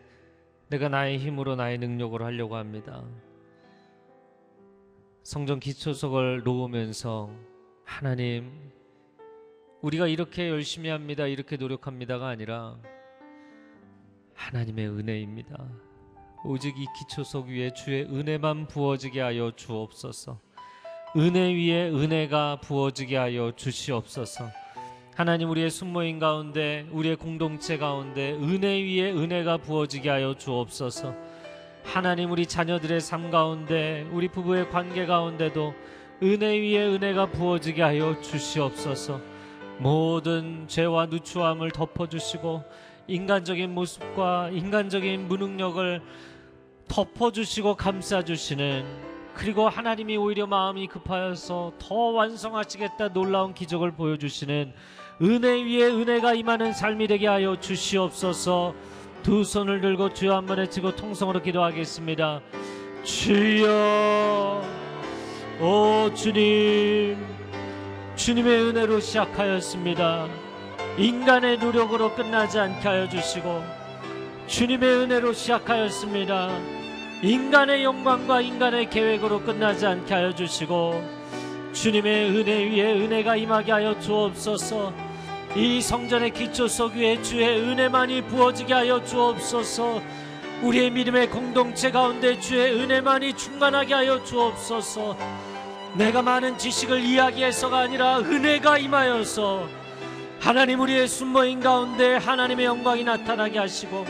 내가 0.68 0.88
나의 0.88 1.18
힘으로 1.18 1.56
나의 1.56 1.78
능력으로 1.78 2.24
하려고 2.24 2.56
합니다. 2.56 3.02
성전 5.22 5.58
기초석을 5.60 6.42
놓으면서 6.44 7.30
하나님 7.84 8.70
우리가 9.80 10.06
이렇게 10.06 10.48
열심히 10.50 10.90
합니다. 10.90 11.26
이렇게 11.26 11.56
노력합니다가 11.56 12.28
아니라 12.28 12.76
하나님의 14.36 14.88
은혜입니다. 14.88 15.56
오직 16.44 16.78
이 16.78 16.86
기초석 16.98 17.46
위에 17.48 17.72
주의 17.72 18.04
은혜만 18.04 18.68
부어지게 18.68 19.20
하여 19.20 19.50
주옵소서. 19.56 20.38
은혜 21.16 21.52
위에 21.52 21.88
은혜가 21.88 22.60
부어지게 22.60 23.16
하여 23.16 23.52
주시옵소서. 23.56 24.48
하나님 25.14 25.50
우리의 25.50 25.70
순모임 25.70 26.18
가운데 26.18 26.86
우리의 26.92 27.16
공동체 27.16 27.78
가운데 27.78 28.32
은혜 28.34 28.82
위에 28.82 29.10
은혜가 29.12 29.56
부어지게 29.58 30.10
하여 30.10 30.34
주옵소서. 30.34 31.14
하나님 31.82 32.30
우리 32.30 32.46
자녀들의 32.46 33.00
삶 33.00 33.30
가운데 33.30 34.06
우리 34.12 34.28
부부의 34.28 34.68
관계 34.68 35.06
가운데도 35.06 35.74
은혜 36.22 36.58
위에 36.58 36.86
은혜가 36.86 37.30
부어지게 37.30 37.80
하여 37.82 38.20
주시옵소서. 38.20 39.20
모든 39.78 40.66
죄와 40.68 41.06
누추함을 41.06 41.70
덮어 41.70 42.08
주시고 42.08 42.62
인간적인 43.08 43.72
모습과 43.74 44.50
인간적인 44.50 45.28
무능력을 45.28 46.02
덮어주시고 46.88 47.76
감싸주시는 47.76 48.84
그리고 49.34 49.68
하나님이 49.68 50.16
오히려 50.16 50.46
마음이 50.46 50.86
급하여서 50.86 51.74
더 51.78 51.94
완성하시겠다 51.94 53.12
놀라운 53.12 53.52
기적을 53.54 53.92
보여주시는 53.92 54.72
은혜 55.22 55.62
위에 55.62 55.86
은혜가 55.86 56.34
임하는 56.34 56.72
삶이 56.72 57.06
되게 57.06 57.26
하여 57.26 57.58
주시옵소서. 57.58 58.74
두 59.22 59.44
손을 59.44 59.80
들고 59.80 60.14
주여 60.14 60.36
한번 60.36 60.58
외치고 60.58 60.94
통성으로 60.94 61.42
기도하겠습니다. 61.42 62.40
주여 63.02 64.62
오 65.60 66.12
주님 66.14 67.16
주님의 68.14 68.62
은혜로 68.62 69.00
시작하였습니다 69.00 70.45
인간의 70.98 71.58
노력으로 71.58 72.14
끝나지 72.14 72.58
않게 72.58 72.88
하여 72.88 73.06
주시고 73.06 73.62
주님의 74.46 74.88
은혜로 74.88 75.34
시작하였습니다. 75.34 76.50
인간의 77.22 77.84
영광과 77.84 78.40
인간의 78.40 78.88
계획으로 78.88 79.42
끝나지 79.42 79.84
않게 79.84 80.14
하여 80.14 80.34
주시고 80.34 81.04
주님의 81.74 82.30
은혜 82.30 82.64
위에 82.64 82.92
은혜가 82.94 83.36
임하게 83.36 83.72
하여 83.72 84.00
주옵소서. 84.00 84.94
이 85.54 85.82
성전의 85.82 86.30
기초 86.30 86.66
속 86.66 86.94
위에 86.94 87.20
주의 87.20 87.46
은혜만이 87.46 88.22
부어지게 88.22 88.72
하여 88.72 89.04
주옵소서. 89.04 90.00
우리의 90.62 90.90
믿음의 90.92 91.28
공동체 91.28 91.90
가운데 91.90 92.40
주의 92.40 92.72
은혜만이 92.72 93.34
충만하게 93.34 93.92
하여 93.92 94.24
주옵소서. 94.24 95.14
내가 95.92 96.22
많은 96.22 96.56
지식을 96.56 97.00
이야기해서가 97.00 97.80
아니라 97.80 98.20
은혜가 98.20 98.78
임하여서 98.78 99.85
하나님 100.40 100.80
우리의 100.80 101.08
순모인 101.08 101.60
가운데 101.60 102.16
하나님의 102.16 102.66
영광이 102.66 103.04
나타나게 103.04 103.58
하시고 103.58 104.06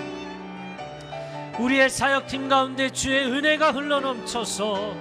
우리의 1.58 1.88
사역팀 1.88 2.48
가운데 2.48 2.90
주의 2.90 3.24
은혜가 3.24 3.72
흘러넘쳐서 3.72 4.94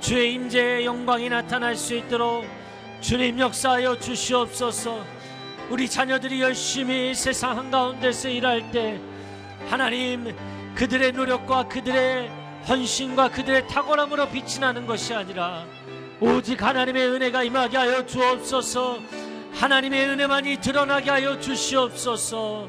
주의 0.00 0.34
임재의 0.34 0.84
영광이 0.84 1.28
나타날 1.28 1.76
수 1.76 1.94
있도록 1.94 2.44
주님 3.00 3.38
역사하여 3.38 3.98
주시옵소서. 3.98 5.04
우리 5.70 5.88
자녀들이 5.88 6.40
열심히 6.40 7.14
세상 7.14 7.56
한가운데서 7.56 8.28
일할 8.28 8.70
때 8.72 9.00
하나님 9.68 10.34
그들의 10.74 11.12
노력과 11.12 11.68
그들의 11.68 12.30
헌신과 12.68 13.30
그들의 13.30 13.68
탁월함으로 13.68 14.28
빛이 14.28 14.58
나는 14.60 14.86
것이 14.86 15.14
아니라 15.14 15.64
오직 16.20 16.62
하나님의 16.62 17.08
은혜가 17.08 17.42
임하게 17.44 17.76
하여 17.76 18.04
주옵소서 18.04 18.98
하나님의 19.54 20.08
은혜만이 20.08 20.56
드러나게 20.60 21.10
하여 21.10 21.38
주시옵소서. 21.38 22.68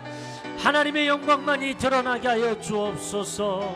하나님의 0.60 1.08
영광만이 1.08 1.78
드러나게 1.78 2.28
하여 2.28 2.60
주옵소서. 2.60 3.76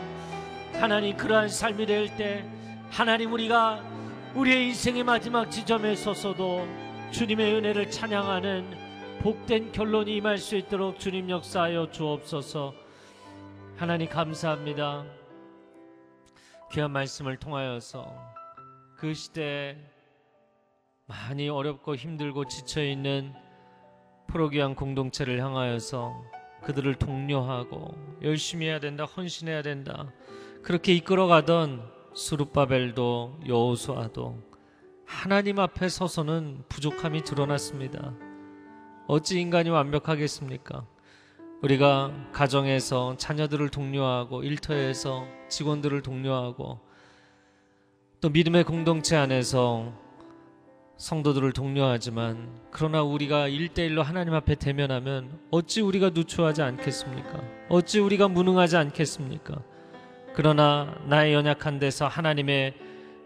하나님 0.74 1.16
그러한 1.16 1.48
삶이 1.48 1.86
될 1.86 2.16
때 2.16 2.44
하나님 2.90 3.32
우리가 3.32 3.82
우리의 4.34 4.68
인생의 4.68 5.04
마지막 5.04 5.50
지점에 5.50 5.96
서서도 5.96 6.66
주님의 7.10 7.54
은혜를 7.54 7.90
찬양하는 7.90 9.18
복된 9.22 9.72
결론이 9.72 10.16
임할 10.16 10.38
수 10.38 10.56
있도록 10.56 10.98
주님 10.98 11.28
역사하여 11.28 11.90
주옵소서. 11.90 12.74
하나님 13.76 14.08
감사합니다. 14.08 15.04
귀한 16.72 16.90
말씀을 16.92 17.36
통하여서 17.38 18.14
그 18.96 19.14
시대에 19.14 19.76
많이 21.08 21.48
어렵고 21.48 21.96
힘들고 21.96 22.44
지쳐 22.44 22.84
있는 22.84 23.32
프로기한 24.26 24.74
공동체를 24.74 25.42
향하여서 25.42 26.22
그들을 26.62 26.96
독려하고 26.96 27.94
열심히 28.22 28.66
해야 28.66 28.78
된다 28.78 29.04
헌신해야 29.04 29.62
된다. 29.62 30.12
그렇게 30.62 30.92
이끌어가던 30.94 31.82
수룹바벨도 32.12 33.40
여호수아도 33.46 34.38
하나님 35.06 35.58
앞에 35.58 35.88
서서는 35.88 36.64
부족함이 36.68 37.24
드러났습니다. 37.24 38.12
어찌 39.06 39.40
인간이 39.40 39.70
완벽하겠습니까? 39.70 40.84
우리가 41.62 42.12
가정에서 42.32 43.16
자녀들을 43.16 43.70
독려하고 43.70 44.42
일터에서 44.42 45.26
직원들을 45.48 46.02
독려하고 46.02 46.80
또 48.20 48.28
믿음의 48.28 48.64
공동체 48.64 49.16
안에서 49.16 50.07
성도들을 50.98 51.52
독려하지만 51.52 52.48
그러나 52.72 53.02
우리가 53.02 53.46
일대일로 53.46 54.02
하나님 54.02 54.34
앞에 54.34 54.56
대면하면 54.56 55.38
어찌 55.52 55.80
우리가 55.80 56.10
누추하지 56.10 56.62
않겠습니까? 56.62 57.40
어찌 57.68 58.00
우리가 58.00 58.26
무능하지 58.26 58.76
않겠습니까? 58.76 59.62
그러나 60.34 60.94
나의 61.06 61.34
연약한 61.34 61.78
데서 61.78 62.08
하나님의 62.08 62.74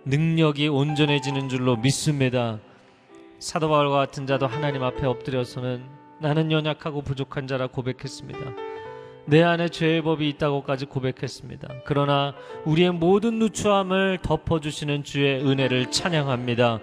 능력이 0.04 0.68
온전해지는 0.68 1.48
줄로 1.48 1.76
믿습니다. 1.76 2.58
사도 3.38 3.68
바울과 3.70 3.96
같은 3.96 4.26
자도 4.26 4.46
하나님 4.46 4.82
앞에 4.82 5.06
엎드려서는 5.06 5.82
나는 6.20 6.52
연약하고 6.52 7.00
부족한 7.02 7.46
자라 7.46 7.68
고백했습니다. 7.68 8.38
내 9.24 9.42
안에 9.42 9.68
죄의 9.68 10.02
법이 10.02 10.28
있다고까지 10.30 10.86
고백했습니다. 10.86 11.68
그러나 11.86 12.34
우리의 12.64 12.92
모든 12.92 13.38
누추함을 13.38 14.18
덮어주시는 14.22 15.04
주의 15.04 15.40
은혜를 15.44 15.90
찬양합니다. 15.90 16.80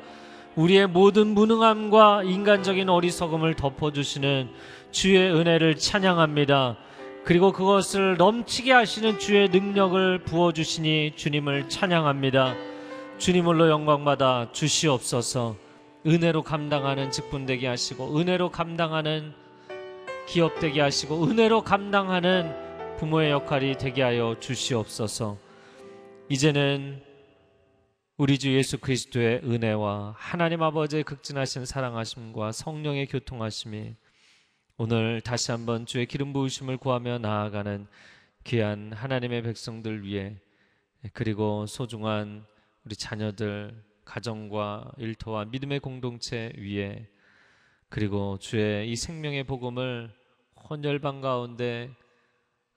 우리의 0.56 0.88
모든 0.88 1.28
무능함과 1.28 2.24
인간적인 2.24 2.90
어리석음을 2.90 3.56
덮어주시는 3.56 4.50
주의 4.92 5.32
은혜를 5.32 5.78
찬양합니다. 5.78 6.78
그리고 7.24 7.52
그것을 7.52 8.18
넘치게 8.18 8.72
하시는 8.72 9.20
주의 9.20 9.50
능력을 9.50 10.24
부어주시니 10.24 11.14
주님을 11.16 11.70
찬양합니다. 11.70 12.56
주님을로 13.20 13.70
영광받아 13.70 14.50
주시옵소서 14.54 15.58
은혜로 16.08 16.44
감당하는 16.44 17.12
직분 17.12 17.46
되게 17.46 17.68
하시고 17.68 18.18
은혜로 18.18 18.50
감당하는 18.50 19.34
기업 20.26 20.60
되게 20.60 20.80
하시고 20.80 21.26
은혜로 21.26 21.64
감당하는 21.64 22.56
부모의 22.98 23.32
역할이 23.32 23.78
되게 23.78 24.02
하여 24.02 24.38
주시옵소서 24.40 25.38
이제는 26.30 27.09
우리 28.20 28.38
주 28.38 28.54
예수 28.54 28.78
그리스도의 28.80 29.44
은혜와 29.46 30.14
하나님 30.18 30.62
아버지의 30.62 31.06
극진하신 31.06 31.64
사랑하심과 31.64 32.52
성령의 32.52 33.08
교통하심이 33.08 33.96
오늘 34.76 35.22
다시 35.22 35.52
한번 35.52 35.86
주의 35.86 36.06
기름 36.06 36.34
부으심을 36.34 36.76
구하며 36.76 37.20
나아가는 37.20 37.88
귀한 38.44 38.92
하나님의 38.92 39.44
백성들 39.44 40.04
위해 40.04 40.36
그리고 41.14 41.66
소중한 41.66 42.44
우리 42.84 42.98
자녀들 42.98 43.86
가정과 44.04 44.92
일터와 44.98 45.46
믿음의 45.46 45.80
공동체 45.80 46.52
위에 46.58 47.08
그리고 47.88 48.38
주의 48.38 48.92
이 48.92 48.98
생명의 48.98 49.46
복음을 49.46 50.14
혼혈방 50.70 51.22
가운데 51.22 51.90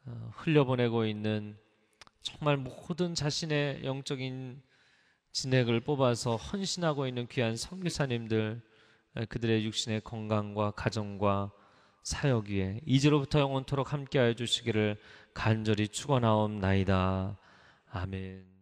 어, 0.07 0.30
흘려보내고 0.34 1.05
있는 1.05 1.57
정말 2.20 2.59
모든 2.59 3.16
자신의 3.16 3.84
영적인 3.84 4.62
진액을 5.32 5.80
뽑아서 5.80 6.36
헌신하고 6.36 7.06
있는 7.06 7.26
귀한 7.28 7.56
선교사님들 7.56 8.62
그들의 9.28 9.64
육신의 9.64 10.02
건강과 10.02 10.72
가정과 10.72 11.52
사역 12.02 12.48
위에 12.48 12.80
이제로부터 12.86 13.40
영원토록 13.40 13.92
함께하여 13.92 14.34
주시기를 14.34 14.98
간절히 15.34 15.88
축원하옵나이다. 15.88 17.38
아멘. 17.90 18.52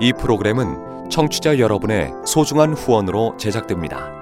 이 0.00 0.12
프로그램은 0.12 1.10
청취자 1.10 1.58
여러분의 1.58 2.10
소중한 2.26 2.72
후원으로 2.72 3.36
제작됩니다. 3.36 4.21